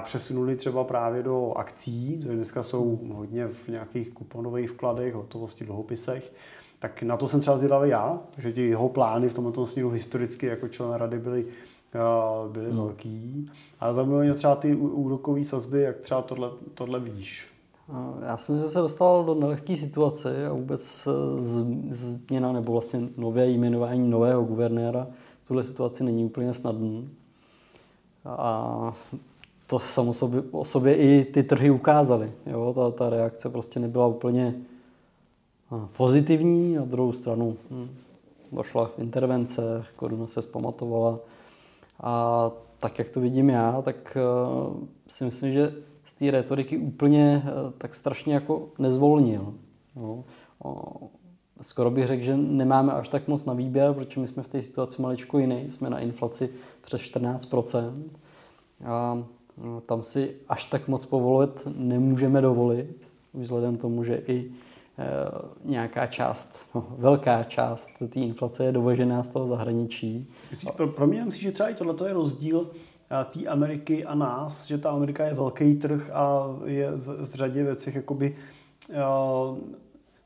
přesunuli 0.00 0.56
třeba 0.56 0.84
právě 0.84 1.22
do 1.22 1.52
akcí, 1.52 2.18
které 2.20 2.36
dneska 2.36 2.62
jsou 2.62 3.00
hodně 3.12 3.46
v 3.46 3.68
nějakých 3.68 4.10
kuponových 4.10 4.70
vkladech, 4.70 5.14
hotovosti, 5.14 5.64
dluhopisech. 5.64 6.32
Tak 6.78 7.02
na 7.02 7.16
to 7.16 7.28
jsem 7.28 7.40
třeba 7.40 7.58
zvědavý 7.58 7.90
já, 7.90 8.20
že 8.38 8.52
ty 8.52 8.68
jeho 8.68 8.88
plány 8.88 9.28
v 9.28 9.34
tomto 9.34 9.66
směru 9.66 9.90
historicky 9.90 10.46
jako 10.46 10.68
člen 10.68 10.92
rady 10.92 11.18
byly, 11.18 11.46
byly 12.52 12.72
no. 12.72 12.84
velký. 12.84 13.50
A 13.80 13.92
zajímavé 13.92 14.24
mě 14.24 14.34
třeba 14.34 14.56
ty 14.56 14.74
úrokové 14.74 15.44
sazby, 15.44 15.82
jak 15.82 16.00
třeba 16.00 16.22
tohle, 16.22 16.50
tohle 16.74 17.00
vidíš. 17.00 17.46
Já 18.26 18.36
jsem 18.36 18.68
se 18.68 18.78
dostal 18.78 19.24
do 19.24 19.34
nelehké 19.34 19.76
situace 19.76 20.46
a 20.46 20.52
vůbec 20.52 21.08
změna 21.90 22.52
nebo 22.52 22.72
vlastně 22.72 23.08
nové 23.16 23.48
jmenování 23.48 24.10
nového 24.10 24.42
guvernéra 24.42 25.06
tuhle 25.50 25.64
situaci 25.64 26.04
není 26.04 26.24
úplně 26.24 26.54
snadný. 26.54 27.10
A 28.24 28.94
to 29.66 29.78
samo 29.78 30.12
sobě, 30.12 30.42
o 30.50 30.64
sobě 30.64 30.94
i 30.94 31.24
ty 31.24 31.42
trhy 31.42 31.70
ukázaly. 31.70 32.32
Ta, 32.74 32.90
ta 32.90 33.10
reakce 33.10 33.48
prostě 33.48 33.80
nebyla 33.80 34.06
úplně 34.06 34.54
pozitivní. 35.96 36.74
Na 36.74 36.84
druhou 36.84 37.12
stranu 37.12 37.56
hm, 37.70 37.88
došla 38.52 38.90
intervence, 38.98 39.84
koruna 39.96 40.26
se 40.26 40.42
zpamatovala. 40.42 41.18
A 42.00 42.50
tak, 42.78 42.98
jak 42.98 43.08
to 43.08 43.20
vidím 43.20 43.50
já, 43.50 43.82
tak 43.82 44.16
uh, 44.16 44.76
si 45.08 45.24
myslím, 45.24 45.52
že 45.52 45.74
z 46.04 46.12
té 46.12 46.30
retoriky 46.30 46.78
úplně 46.78 47.42
uh, 47.44 47.72
tak 47.78 47.94
strašně 47.94 48.34
jako 48.34 48.68
nezvolnil. 48.78 49.54
Jo? 49.96 50.24
Skoro 51.60 51.90
bych 51.90 52.06
řekl, 52.06 52.22
že 52.22 52.36
nemáme 52.36 52.92
až 52.92 53.08
tak 53.08 53.28
moc 53.28 53.44
na 53.44 53.52
výběr, 53.52 53.92
protože 53.92 54.20
my 54.20 54.26
jsme 54.26 54.42
v 54.42 54.48
té 54.48 54.62
situaci 54.62 55.02
maličko 55.02 55.38
jiný. 55.38 55.70
Jsme 55.70 55.90
na 55.90 55.98
inflaci 55.98 56.50
přes 56.80 57.00
14% 57.00 58.02
A 58.84 59.24
no, 59.64 59.80
tam 59.80 60.02
si 60.02 60.36
až 60.48 60.64
tak 60.64 60.88
moc 60.88 61.06
povolit 61.06 61.68
nemůžeme 61.76 62.40
dovolit, 62.40 63.08
vzhledem 63.34 63.76
tomu, 63.76 64.04
že 64.04 64.22
i 64.26 64.50
e, 64.98 65.06
nějaká 65.64 66.06
část, 66.06 66.66
no, 66.74 66.86
velká 66.98 67.44
část 67.44 67.88
té 68.08 68.20
inflace 68.20 68.64
je 68.64 68.72
dovežená 68.72 69.22
z 69.22 69.28
toho 69.28 69.46
zahraničí. 69.46 70.28
Myslíš, 70.50 70.72
pro, 70.76 70.86
pro 70.86 71.06
mě 71.06 71.24
myslím, 71.24 71.42
že 71.42 71.52
třeba 71.52 71.68
i 71.68 71.74
tohle 71.74 72.08
je 72.08 72.12
rozdíl 72.12 72.70
e, 73.10 73.24
té 73.24 73.46
Ameriky 73.46 74.04
a 74.04 74.14
nás, 74.14 74.66
že 74.66 74.78
ta 74.78 74.90
Amerika 74.90 75.24
je 75.24 75.34
velký 75.34 75.74
trh 75.74 76.10
a 76.12 76.46
je 76.64 76.90
v, 76.90 77.26
v 77.30 77.34
řadě 77.34 77.64
věcech 77.64 77.94
jakoby 77.94 78.36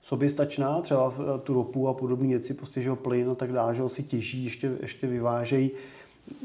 soběstačná, 0.04 0.80
třeba 0.80 1.12
tu 1.42 1.54
ropu 1.54 1.88
a 1.88 1.94
podobné 1.94 2.28
věci, 2.28 2.54
prostě, 2.54 2.82
že 2.82 2.94
plyn 2.94 3.30
a 3.30 3.34
tak 3.34 3.52
dále, 3.52 3.74
že 3.74 3.82
ho 3.82 3.88
si 3.88 4.02
těží, 4.02 4.44
ještě, 4.44 4.76
ještě 4.80 5.06
vyvážejí 5.06 5.70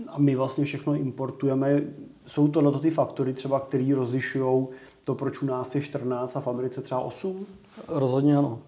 a 0.08 0.20
my 0.20 0.36
vlastně 0.36 0.66
všechno 0.66 0.94
importujeme. 0.94 1.82
Jsou 2.28 2.48
to 2.48 2.62
na 2.62 2.72
to 2.72 2.80
ty 2.80 2.90
faktory 2.90 3.34
třeba, 3.34 3.60
které 3.60 3.96
rozlišují 3.96 4.68
to, 5.06 5.16
proč 5.16 5.42
u 5.42 5.46
nás 5.46 5.76
je 5.76 5.82
14 5.82 6.36
a 6.36 6.42
v 6.42 6.48
Americe 6.48 6.82
třeba 6.82 7.02
8? 7.02 7.46
Rozhodně 7.88 8.38
ano. 8.38 8.60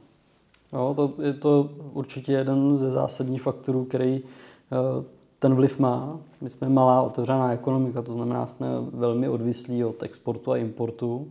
Jo, 0.74 0.94
to 0.96 1.24
je 1.24 1.34
to 1.34 1.70
určitě 1.94 2.32
jeden 2.32 2.78
ze 2.78 2.92
zásadních 2.92 3.42
faktorů, 3.42 3.86
který 3.86 4.22
eh, 4.22 5.06
ten 5.40 5.56
vliv 5.56 5.80
má. 5.80 6.20
My 6.42 6.50
jsme 6.50 6.70
malá 6.70 7.02
otevřená 7.02 7.54
ekonomika, 7.54 8.02
to 8.02 8.14
znamená, 8.14 8.48
jsme 8.48 8.68
velmi 8.92 9.30
odvislí 9.30 9.84
od 9.86 10.04
exportu 10.04 10.52
a 10.52 10.58
importu. 10.58 11.28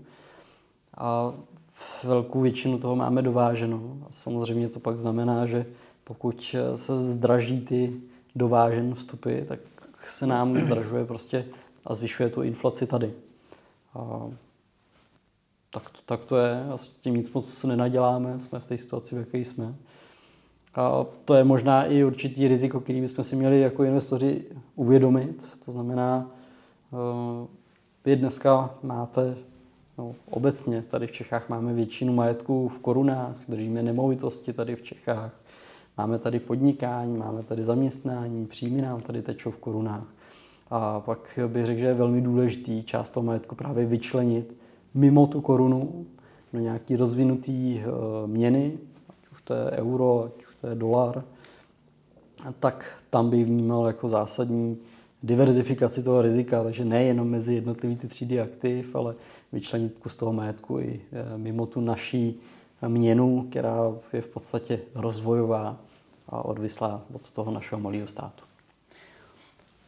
A 0.97 1.35
velkou 2.05 2.41
většinu 2.41 2.79
toho 2.79 2.97
máme 2.97 3.23
dováženo. 3.23 3.99
A 4.03 4.07
samozřejmě 4.11 4.69
to 4.69 4.81
pak 4.81 4.99
znamená, 4.99 5.47
že 5.47 5.67
pokud 6.05 6.57
se 6.75 6.97
zdraží 6.97 7.61
ty 7.61 8.01
dovážen 8.37 8.95
vstupy, 8.95 9.41
tak 9.49 9.61
se 10.07 10.27
nám 10.27 10.61
zdražuje 10.67 11.05
prostě 11.05 11.45
a 11.85 11.95
zvyšuje 11.95 12.29
tu 12.29 12.43
inflaci 12.43 12.87
tady. 12.87 13.13
A 13.95 14.31
tak, 15.71 15.91
to, 15.91 15.99
tak 16.07 16.25
to 16.25 16.37
je 16.37 16.65
a 16.73 16.79
s 16.79 16.89
tím 16.89 17.15
nic 17.15 17.33
moc 17.33 17.55
se 17.55 17.67
nenaděláme, 17.67 18.41
jsme 18.41 18.61
v 18.61 18.67
té 18.67 18.79
situaci, 18.79 19.15
v 19.15 19.19
jaké 19.19 19.39
jsme. 19.39 19.75
A 20.75 21.07
to 21.25 21.35
je 21.35 21.45
možná 21.45 21.85
i 21.85 22.05
určitý 22.05 22.49
riziko, 22.49 22.81
který 22.81 23.01
bychom 23.01 23.25
si 23.25 23.37
měli 23.37 23.61
jako 23.61 23.85
investoři 23.85 24.45
uvědomit. 24.75 25.45
To 25.65 25.73
znamená, 25.73 26.31
eh, 26.93 27.47
vy 28.05 28.17
dneska 28.17 28.75
máte 28.83 29.37
no, 30.01 30.15
obecně 30.31 30.83
tady 30.83 31.07
v 31.07 31.13
Čechách 31.13 31.49
máme 31.49 31.73
většinu 31.73 32.13
majetků 32.13 32.69
v 32.69 32.79
korunách, 32.79 33.37
držíme 33.49 33.83
nemovitosti 33.83 34.53
tady 34.53 34.77
v 34.77 34.83
Čechách, 34.83 35.41
máme 35.99 36.19
tady 36.19 36.41
podnikání, 36.41 37.19
máme 37.19 37.43
tady 37.43 37.65
zaměstnání, 37.65 38.47
příjmy 38.47 38.83
nám 38.83 39.01
tady 39.01 39.23
tečou 39.23 39.51
v 39.51 39.57
korunách. 39.57 40.07
A 40.71 41.01
pak 41.01 41.39
bych 41.47 41.67
řekl, 41.67 41.81
že 41.81 41.87
je 41.87 41.95
velmi 41.95 42.21
důležitý 42.21 42.83
část 42.83 43.11
toho 43.11 43.25
majetku 43.25 43.55
právě 43.55 43.87
vyčlenit 43.87 44.57
mimo 44.95 45.27
tu 45.27 45.41
korunu 45.41 46.07
do 46.53 46.61
nějaký 46.61 46.97
rozvinutý 46.97 47.79
eh, 47.79 47.87
měny, 48.27 48.79
ať 49.09 49.33
už 49.33 49.43
to 49.43 49.55
je 49.55 49.71
euro, 49.71 50.25
ať 50.25 50.47
už 50.47 50.55
to 50.61 50.67
je 50.67 50.75
dolar, 50.75 51.25
tak 52.61 53.03
tam 53.11 53.31
bych 53.31 53.47
vnímal 53.47 53.87
jako 53.87 54.09
zásadní 54.09 54.79
diverzifikaci 55.23 56.03
toho 56.03 56.23
rizika, 56.23 56.65
takže 56.65 56.85
nejenom 56.85 57.29
mezi 57.29 57.55
jednotlivý 57.55 57.97
ty 57.97 58.09
třídy 58.09 58.41
aktiv, 58.41 58.95
ale 58.95 59.15
vyčlenit 59.53 59.99
kus 59.99 60.17
toho 60.17 60.33
majetku 60.33 60.79
i 60.79 61.01
eh, 61.13 61.39
mimo 61.39 61.67
tu 61.67 61.81
naší 61.81 62.41
měnu, 62.89 63.47
která 63.51 63.93
je 64.13 64.21
v 64.21 64.27
podstatě 64.27 64.81
rozvojová 64.95 65.77
a 66.29 66.45
odvislá 66.45 67.03
od 67.13 67.31
toho 67.31 67.53
našeho 67.53 67.81
malého 67.81 68.07
státu. 68.09 68.45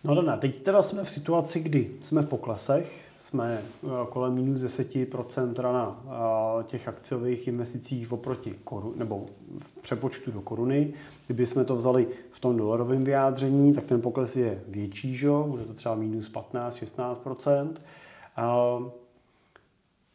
No 0.05 0.15
dobré, 0.15 0.37
teď 0.37 0.63
teda 0.63 0.83
jsme 0.83 1.05
v 1.05 1.11
situaci, 1.11 1.61
kdy 1.61 1.91
jsme 2.03 2.23
v 2.23 2.29
poklesech, 2.29 3.12
jsme 3.33 3.63
eh, 3.63 3.89
kolem 4.09 4.35
minus 4.35 4.61
10% 4.61 5.63
na 5.63 6.05
eh, 6.05 6.65
těch 6.65 6.89
akciových 6.89 7.49
investicích 7.49 8.13
oproti 8.13 8.55
korun, 8.65 8.93
nebo 8.97 9.27
v 9.59 9.83
přepočtu 9.83 10.31
do 10.31 10.41
koruny. 10.41 10.95
Kdyby 11.27 11.47
jsme 11.47 11.65
to 11.65 11.77
vzali 11.77 12.07
v 12.31 12.41
tom 12.41 12.57
dolarovém 12.57 13.05
vyjádření, 13.05 13.75
tak 13.75 13.85
ten 13.85 14.01
pokles 14.01 14.37
je 14.37 14.63
větší, 14.69 15.17
že? 15.17 15.29
bude 15.47 15.65
to 15.65 15.75
třeba 15.75 15.95
minus 15.95 16.33
15-16%. 16.33 17.75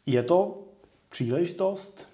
Je 0.05 0.23
to 0.23 0.57
příležitost 1.09 2.07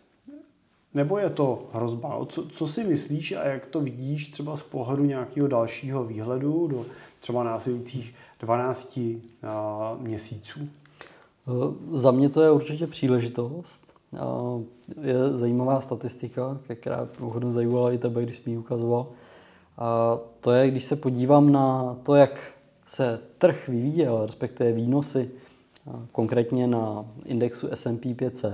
nebo 0.93 1.17
je 1.17 1.29
to 1.29 1.69
hrozba? 1.73 2.25
Co, 2.29 2.49
co 2.49 2.67
si 2.67 2.83
myslíš 2.83 3.31
a 3.31 3.43
jak 3.43 3.65
to 3.65 3.81
vidíš 3.81 4.27
třeba 4.27 4.57
z 4.57 4.63
pohledu 4.63 5.03
nějakého 5.03 5.47
dalšího 5.47 6.03
výhledu 6.03 6.67
do 6.67 6.85
třeba 7.19 7.43
následujících 7.43 8.15
12 8.39 8.99
měsíců? 9.99 10.69
Za 11.91 12.12
mě 12.12 12.29
to 12.29 12.41
je 12.41 12.51
určitě 12.51 12.88
příležitost. 12.88 13.93
Je 15.01 15.38
zajímavá 15.38 15.82
statistika, 15.82 16.58
která 16.75 17.08
hodně 17.19 17.51
zajímala 17.51 17.91
i 17.91 17.97
tebe, 17.97 18.23
když 18.23 18.38
jsi 18.38 18.41
mi 18.45 18.51
ji 18.51 18.58
ukazoval. 18.58 19.08
A 19.77 20.17
to 20.39 20.51
je, 20.51 20.71
když 20.71 20.84
se 20.84 20.95
podívám 20.95 21.51
na 21.51 21.97
to, 22.03 22.15
jak 22.15 22.53
se 22.88 23.19
trh 23.38 23.67
vyvíjel, 23.67 24.25
respektive 24.25 24.71
výnosy, 24.71 25.32
konkrétně 26.12 26.67
na 26.67 27.06
indexu 27.25 27.67
S&P 27.71 28.13
500. 28.13 28.53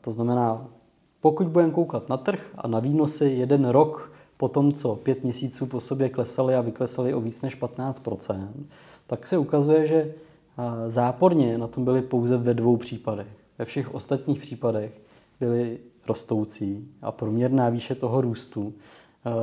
To 0.00 0.12
znamená, 0.12 0.66
pokud 1.20 1.46
budeme 1.46 1.72
koukat 1.72 2.08
na 2.08 2.16
trh 2.16 2.50
a 2.58 2.68
na 2.68 2.80
výnosy 2.80 3.24
jeden 3.24 3.68
rok 3.68 4.12
po 4.36 4.48
tom, 4.48 4.72
co 4.72 4.96
pět 4.96 5.24
měsíců 5.24 5.66
po 5.66 5.80
sobě 5.80 6.08
klesaly 6.08 6.54
a 6.54 6.60
vyklesaly 6.60 7.14
o 7.14 7.20
víc 7.20 7.42
než 7.42 7.60
15% 7.60 8.48
tak 9.06 9.26
se 9.26 9.38
ukazuje, 9.38 9.86
že 9.86 10.14
záporně 10.86 11.58
na 11.58 11.66
tom 11.66 11.84
byly 11.84 12.02
pouze 12.02 12.36
ve 12.36 12.54
dvou 12.54 12.76
případech. 12.76 13.28
Ve 13.58 13.64
všech 13.64 13.94
ostatních 13.94 14.40
případech 14.40 15.00
byly 15.40 15.78
rostoucí 16.08 16.88
a 17.02 17.12
průměrná 17.12 17.68
výše 17.68 17.94
toho 17.94 18.20
růstu 18.20 18.74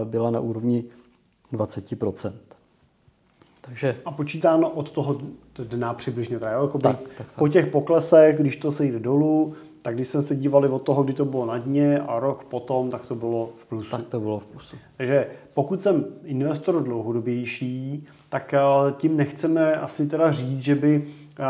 byla 0.04 0.32
na 0.32 0.40
úrovni 0.40 0.84
20% 1.54 2.32
takže... 3.62 3.98
A 4.06 4.12
počítáno 4.12 4.70
od 4.70 4.92
toho 4.92 5.22
dna 5.64 5.94
přibližně. 5.94 6.40
Teda, 6.40 6.52
jo? 6.52 6.62
Jako 6.62 6.80
tak, 6.80 7.00
tak, 7.00 7.14
tak. 7.18 7.36
Po 7.36 7.48
těch 7.48 7.68
poklesech, 7.68 8.40
když 8.40 8.56
to 8.56 8.72
se 8.72 8.86
jde 8.86 9.00
dolů, 9.00 9.56
tak 9.82 9.96
když 9.96 10.08
jsme 10.08 10.22
se 10.22 10.36
dívali 10.36 10.70
od 10.70 10.82
toho, 10.82 11.04
kdy 11.04 11.14
to 11.14 11.26
bylo 11.26 11.46
na 11.46 11.58
dně 11.58 12.00
a 12.00 12.20
rok 12.20 12.44
potom, 12.44 12.90
tak 12.90 13.06
to 13.06 13.16
bylo 13.16 13.50
v 13.58 13.66
plusu. 13.66 13.90
Tak 13.92 14.06
to 14.06 14.20
bylo 14.20 14.40
v 14.40 14.46
plusu. 14.46 14.76
Takže 14.98 15.28
pokud 15.54 15.82
jsem 15.82 16.06
investor 16.24 16.84
dlouhodobější, 16.84 18.06
tak 18.30 18.54
eh, 18.54 18.60
tím 18.98 19.18
nechceme 19.18 19.76
asi 19.76 20.08
teda 20.08 20.32
říct, 20.32 20.60
že 20.60 20.76
by 20.76 21.04
eh, 21.40 21.46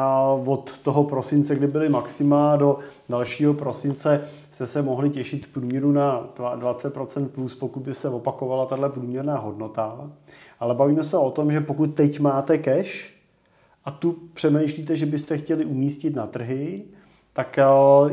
od 0.46 0.78
toho 0.78 1.04
prosince, 1.04 1.56
kdy 1.56 1.68
byly 1.68 1.90
maxima, 1.90 2.56
do 2.56 2.80
dalšího 3.10 3.54
prosince 3.54 4.22
se 4.52 4.68
se 4.68 4.82
mohli 4.82 5.10
těšit 5.10 5.46
v 5.46 5.50
průměru 5.50 5.92
na 5.92 6.30
20% 6.36 7.28
plus, 7.28 7.56
pokud 7.56 7.84
by 7.84 7.94
se 7.94 8.10
opakovala 8.10 8.66
tahle 8.66 8.90
průměrná 8.90 9.38
hodnota. 9.38 10.12
Ale 10.60 10.76
bavíme 10.76 11.04
se 11.04 11.18
o 11.18 11.32
tom, 11.32 11.52
že 11.52 11.62
pokud 11.62 11.88
teď 11.88 12.20
máte 12.20 12.58
cash 12.58 13.14
a 13.86 13.92
tu 13.92 14.18
přemýšlíte, 14.34 14.96
že 14.96 15.06
byste 15.06 15.38
chtěli 15.38 15.66
umístit 15.66 16.16
na 16.16 16.28
trhy, 16.28 16.84
tak 17.34 17.58
eh, 17.58 17.66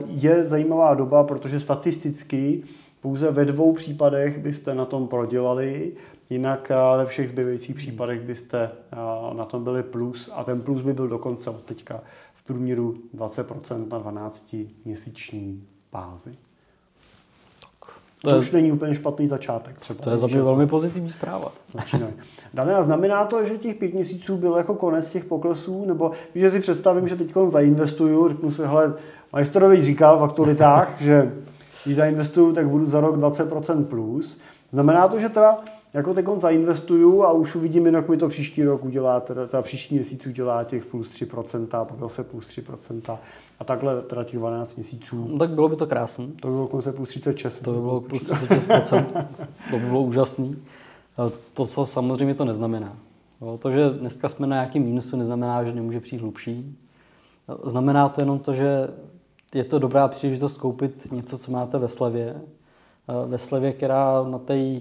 je 0.06 0.44
zajímavá 0.44 0.94
doba, 0.94 1.24
protože 1.24 1.60
statisticky 1.60 2.62
pouze 3.00 3.30
ve 3.30 3.44
dvou 3.44 3.72
případech 3.72 4.38
byste 4.38 4.74
na 4.74 4.84
tom 4.84 5.08
prodělali, 5.08 5.92
jinak 6.30 6.70
eh, 6.70 6.98
ve 6.98 7.06
všech 7.06 7.28
zbývajících 7.28 7.76
případech 7.76 8.20
byste 8.20 8.70
eh, 8.92 9.34
na 9.34 9.44
tom 9.44 9.64
byli 9.64 9.82
plus 9.82 10.30
a 10.34 10.44
ten 10.44 10.60
plus 10.60 10.82
by 10.82 10.92
byl 10.92 11.08
dokonce 11.08 11.50
od 11.50 11.62
teďka 11.62 12.00
v 12.34 12.42
průměru 12.42 12.94
20% 13.16 13.88
na 13.88 13.98
12 13.98 14.56
měsíční 14.84 15.66
bázi. 15.92 16.47
To, 18.22 18.30
to 18.30 18.34
je, 18.34 18.40
už 18.40 18.52
není 18.52 18.72
úplně 18.72 18.94
špatný 18.94 19.28
začátek. 19.28 19.78
Třeba, 19.78 20.04
to 20.04 20.10
je 20.10 20.18
za 20.18 20.26
mě 20.26 20.42
velmi 20.42 20.66
pozitivní 20.66 21.10
zpráva. 21.10 21.52
Dané, 22.54 22.74
a 22.74 22.82
znamená 22.82 23.24
to, 23.24 23.44
že 23.44 23.58
těch 23.58 23.76
pět 23.76 23.94
měsíců 23.94 24.36
byl 24.36 24.54
jako 24.54 24.74
konec 24.74 25.10
těch 25.10 25.24
poklesů? 25.24 25.84
Nebo 25.84 26.12
že 26.34 26.50
si 26.50 26.60
představím, 26.60 27.08
že 27.08 27.16
teď 27.16 27.30
zainvestuju, 27.48 28.28
řeknu 28.28 28.50
si, 28.50 28.62
hele, 28.62 28.94
majstorovi 29.32 29.84
říkal 29.84 30.18
v 30.18 30.24
aktualitách, 30.24 30.96
že 31.00 31.32
když 31.84 31.96
zainvestuju, 31.96 32.52
tak 32.52 32.68
budu 32.68 32.84
za 32.84 33.00
rok 33.00 33.16
20% 33.16 33.84
plus. 33.84 34.38
Znamená 34.70 35.08
to, 35.08 35.18
že 35.18 35.28
teda 35.28 35.58
jako 35.94 36.14
teď 36.14 36.26
zainvestuju 36.36 37.22
a 37.22 37.32
už 37.32 37.54
uvidím, 37.54 37.86
jak 37.86 38.08
mi 38.08 38.16
to 38.16 38.28
příští 38.28 38.64
rok 38.64 38.84
udělá, 38.84 39.20
teda, 39.20 39.46
teda 39.46 39.62
příští 39.62 39.94
měsíc 39.94 40.26
udělá 40.26 40.64
těch 40.64 40.86
plus 40.86 41.10
3%, 41.10 41.84
pak 41.84 41.98
zase 41.98 42.24
plus 42.24 42.46
3%. 42.46 43.18
A 43.60 43.64
takhle 43.64 44.02
teda 44.02 44.24
těch 44.24 44.38
12 44.38 44.76
měsíců. 44.76 45.28
No, 45.28 45.38
tak 45.38 45.50
bylo 45.50 45.68
by 45.68 45.76
to 45.76 45.86
krásné. 45.86 46.26
To 46.40 46.48
by 46.48 46.54
bylo 46.54 46.66
konce 46.66 46.92
plus 46.92 47.08
36. 47.08 47.60
To 47.60 47.72
by 47.72 47.80
bylo 47.80 48.00
plus 48.08 48.22
36%. 48.22 49.04
to 49.70 49.78
by 49.78 49.86
bylo 49.86 50.02
úžasný. 50.02 50.56
To, 51.54 51.66
co 51.66 51.86
samozřejmě 51.86 52.34
to 52.34 52.44
neznamená. 52.44 52.96
To, 53.58 53.70
že 53.70 53.90
dneska 53.90 54.28
jsme 54.28 54.46
na 54.46 54.56
nějakém 54.56 54.82
mínusu, 54.82 55.16
neznamená, 55.16 55.64
že 55.64 55.72
nemůže 55.72 56.00
přijít 56.00 56.20
hlubší. 56.20 56.78
Znamená 57.64 58.08
to 58.08 58.20
jenom 58.20 58.38
to, 58.38 58.54
že 58.54 58.88
je 59.54 59.64
to 59.64 59.78
dobrá 59.78 60.08
příležitost 60.08 60.58
koupit 60.58 61.12
něco, 61.12 61.38
co 61.38 61.52
máte 61.52 61.78
ve 61.78 61.88
slevě. 61.88 62.40
Ve 63.26 63.38
slevě, 63.38 63.72
která 63.72 64.22
na 64.22 64.38
té 64.38 64.80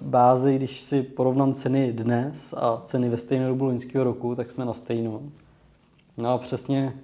bázi, 0.00 0.56
když 0.56 0.80
si 0.80 1.02
porovnám 1.02 1.54
ceny 1.54 1.92
dnes 1.92 2.54
a 2.56 2.82
ceny 2.84 3.08
ve 3.08 3.16
stejné 3.16 3.48
dobu 3.48 3.64
loňského 3.64 4.04
roku, 4.04 4.34
tak 4.34 4.50
jsme 4.50 4.64
na 4.64 4.72
stejno. 4.72 5.20
No 6.16 6.28
a 6.28 6.38
přesně 6.38 6.94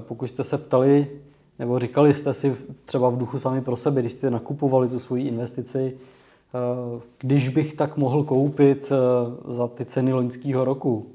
pokud 0.00 0.26
jste 0.26 0.44
se 0.44 0.58
ptali, 0.58 1.10
nebo 1.58 1.78
říkali 1.78 2.14
jste 2.14 2.34
si 2.34 2.56
třeba 2.84 3.10
v 3.10 3.18
duchu 3.18 3.38
sami 3.38 3.60
pro 3.60 3.76
sebe, 3.76 4.00
když 4.00 4.12
jste 4.12 4.30
nakupovali 4.30 4.88
tu 4.88 4.98
svoji 4.98 5.28
investici, 5.28 5.96
eh, 6.54 7.00
když 7.18 7.48
bych 7.48 7.74
tak 7.74 7.96
mohl 7.96 8.24
koupit 8.24 8.92
eh, 8.92 9.52
za 9.52 9.68
ty 9.68 9.84
ceny 9.84 10.12
loňského 10.12 10.64
roku, 10.64 11.06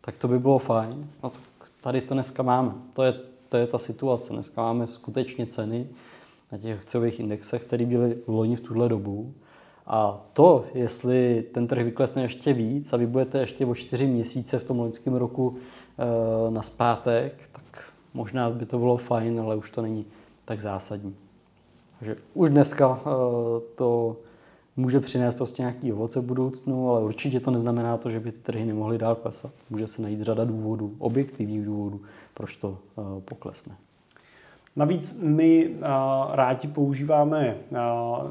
tak 0.00 0.18
to 0.18 0.28
by 0.28 0.38
bylo 0.38 0.58
fajn. 0.58 1.06
No 1.22 1.32
tady 1.80 2.00
to 2.00 2.14
dneska 2.14 2.42
máme. 2.42 2.72
To 2.92 3.02
je, 3.02 3.14
to 3.48 3.56
je 3.56 3.66
ta 3.66 3.78
situace. 3.78 4.32
Dneska 4.32 4.62
máme 4.62 4.86
skutečně 4.86 5.46
ceny, 5.46 5.86
na 6.52 6.58
těch 6.58 6.78
akciových 6.78 7.20
indexech, 7.20 7.62
které 7.64 7.86
byly 7.86 8.16
v 8.26 8.28
loni 8.28 8.56
v 8.56 8.60
tuhle 8.60 8.88
dobu. 8.88 9.34
A 9.86 10.26
to, 10.32 10.64
jestli 10.74 11.44
ten 11.54 11.66
trh 11.66 11.84
vyklesne 11.84 12.22
ještě 12.22 12.52
víc 12.52 12.92
a 12.92 12.96
vy 12.96 13.06
budete 13.06 13.40
ještě 13.40 13.66
o 13.66 13.74
čtyři 13.74 14.06
měsíce 14.06 14.58
v 14.58 14.64
tom 14.64 14.78
loňském 14.78 15.14
roku 15.14 15.56
e, 15.58 16.50
na 16.50 16.62
zpátek, 16.62 17.48
tak 17.52 17.84
možná 18.14 18.50
by 18.50 18.66
to 18.66 18.78
bylo 18.78 18.96
fajn, 18.96 19.40
ale 19.40 19.56
už 19.56 19.70
to 19.70 19.82
není 19.82 20.06
tak 20.44 20.60
zásadní. 20.60 21.16
Takže 21.98 22.16
už 22.34 22.48
dneska 22.48 23.00
e, 23.00 23.10
to 23.74 24.16
může 24.76 25.00
přinést 25.00 25.34
prostě 25.34 25.62
nějaký 25.62 25.92
ovoce 25.92 26.20
v 26.20 26.24
budoucnu, 26.24 26.90
ale 26.90 27.00
určitě 27.00 27.40
to 27.40 27.50
neznamená 27.50 27.96
to, 27.96 28.10
že 28.10 28.20
by 28.20 28.32
ty 28.32 28.38
trhy 28.38 28.64
nemohly 28.64 28.98
dál 28.98 29.14
klesat. 29.14 29.52
Může 29.70 29.86
se 29.86 30.02
najít 30.02 30.20
řada 30.20 30.44
důvodů, 30.44 30.94
objektivních 30.98 31.64
důvodů, 31.64 32.00
proč 32.34 32.56
to 32.56 32.68
uh, 32.68 33.20
poklesne. 33.20 33.76
Navíc 34.76 35.18
my 35.22 35.66
uh, 35.68 35.84
rádi 36.32 36.68
používáme 36.68 37.56
uh, 37.70 38.30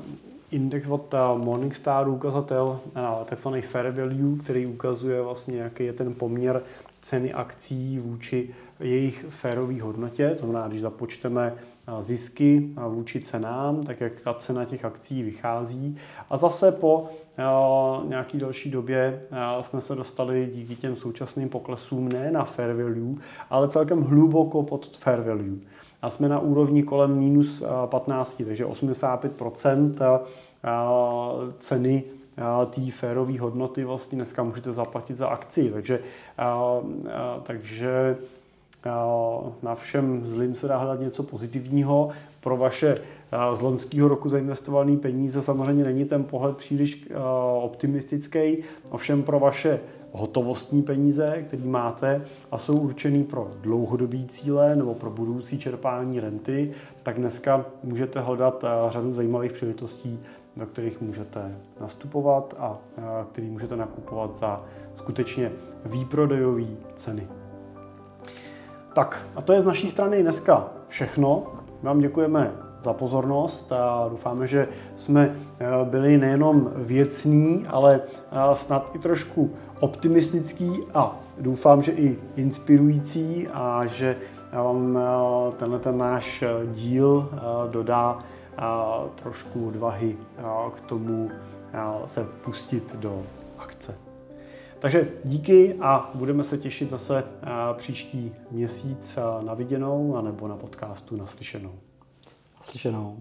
index 0.51 0.87
od 0.87 1.15
Morningstar 1.37 2.09
ukazatel, 2.09 2.79
takzvaný 3.25 3.61
fair 3.61 3.91
value, 3.91 4.39
který 4.43 4.65
ukazuje 4.65 5.21
vlastně, 5.21 5.57
jaký 5.57 5.85
je 5.85 5.93
ten 5.93 6.13
poměr 6.13 6.63
ceny 7.01 7.33
akcí 7.33 7.99
vůči 7.99 8.49
jejich 8.79 9.25
férových 9.29 9.83
hodnotě. 9.83 10.35
To 10.39 10.45
znamená, 10.45 10.67
když 10.67 10.81
započteme 10.81 11.53
zisky 11.99 12.69
vůči 12.87 13.19
cenám, 13.19 13.83
tak 13.83 14.01
jak 14.01 14.21
ta 14.21 14.33
cena 14.33 14.65
těch 14.65 14.85
akcí 14.85 15.23
vychází. 15.23 15.97
A 16.29 16.37
zase 16.37 16.71
po 16.71 17.09
nějaký 18.07 18.39
další 18.39 18.71
době 18.71 19.21
jsme 19.61 19.81
se 19.81 19.95
dostali 19.95 20.51
díky 20.53 20.75
těm 20.75 20.95
současným 20.95 21.49
poklesům 21.49 22.09
ne 22.09 22.31
na 22.31 22.43
fair 22.43 22.73
value, 22.73 23.15
ale 23.49 23.69
celkem 23.69 24.03
hluboko 24.03 24.63
pod 24.63 24.97
fair 24.97 25.21
value. 25.21 25.57
A 26.01 26.09
jsme 26.09 26.29
na 26.29 26.39
úrovni 26.39 26.83
kolem 26.83 27.19
minus 27.19 27.63
15, 27.85 28.43
takže 28.45 28.65
85% 28.65 30.19
ceny 31.59 32.03
té 32.69 32.91
férové 32.91 33.39
hodnoty 33.39 33.83
vlastně 33.83 34.15
dneska 34.15 34.43
můžete 34.43 34.71
zaplatit 34.71 35.17
za 35.17 35.27
akci. 35.27 35.69
Takže, 35.69 35.99
takže 37.43 38.17
na 39.63 39.75
všem 39.75 40.25
zlým 40.25 40.55
se 40.55 40.67
dá 40.67 40.77
hledat 40.77 40.99
něco 40.99 41.23
pozitivního. 41.23 42.09
Pro 42.39 42.57
vaše 42.57 42.97
z 43.53 43.61
loňského 43.61 44.07
roku 44.07 44.29
zainvestované 44.29 44.97
peníze 44.97 45.41
samozřejmě 45.41 45.83
není 45.83 46.05
ten 46.05 46.23
pohled 46.23 46.57
příliš 46.57 47.09
optimistický, 47.61 48.57
ovšem 48.91 49.23
pro 49.23 49.39
vaše 49.39 49.79
hotovostní 50.11 50.83
peníze, 50.83 51.43
které 51.47 51.63
máte 51.65 52.25
a 52.51 52.57
jsou 52.57 52.77
určený 52.77 53.23
pro 53.23 53.51
dlouhodobé 53.61 54.17
cíle 54.27 54.75
nebo 54.75 54.95
pro 54.95 55.09
budoucí 55.09 55.59
čerpání 55.59 56.19
renty, 56.19 56.71
tak 57.03 57.17
dneska 57.17 57.65
můžete 57.83 58.19
hledat 58.19 58.65
řadu 58.89 59.13
zajímavých 59.13 59.51
příležitostí, 59.51 60.19
do 60.57 60.65
kterých 60.65 61.01
můžete 61.01 61.57
nastupovat 61.81 62.55
a 62.59 62.77
který 63.31 63.49
můžete 63.49 63.75
nakupovat 63.75 64.35
za 64.35 64.63
skutečně 64.95 65.51
výprodejové 65.85 66.67
ceny. 66.95 67.27
Tak 68.93 69.27
a 69.35 69.41
to 69.41 69.53
je 69.53 69.61
z 69.61 69.65
naší 69.65 69.89
strany 69.89 70.23
dneska 70.23 70.69
všechno. 70.87 71.43
Vám 71.81 71.99
děkujeme 71.99 72.51
za 72.81 72.93
pozornost 72.93 73.71
a 73.71 74.07
doufáme, 74.09 74.47
že 74.47 74.67
jsme 74.95 75.35
eh, 75.59 75.65
byli 75.83 76.17
nejenom 76.17 76.71
věcní, 76.75 77.67
ale 77.67 78.01
eh, 78.31 78.55
snad 78.55 78.91
i 78.95 78.99
trošku 78.99 79.51
optimistický 79.79 80.71
a 80.93 81.19
doufám, 81.39 81.81
že 81.81 81.91
i 81.91 82.19
inspirující 82.35 83.47
a 83.47 83.85
že 83.85 84.17
vám 84.51 84.97
eh, 84.97 85.51
tenhle 85.57 85.79
ten 85.79 85.97
náš 85.97 86.43
díl 86.65 87.29
dodá 87.71 88.19
trošku 89.23 89.67
odvahy 89.67 90.17
k 90.75 90.81
tomu 90.81 91.31
se 92.05 92.27
pustit 92.43 92.95
do 92.95 93.21
akce. 93.57 94.08
Takže 94.79 95.07
díky 95.23 95.75
a 95.81 96.11
budeme 96.15 96.43
se 96.43 96.57
těšit 96.57 96.89
zase 96.89 97.23
příští 97.77 98.31
měsíc 98.51 99.19
na 99.41 99.53
viděnou 99.53 100.15
anebo 100.15 100.47
na 100.47 100.57
podcastu 100.57 101.15
naslyšenou. 101.15 101.73
Naslyšenou. 102.57 103.17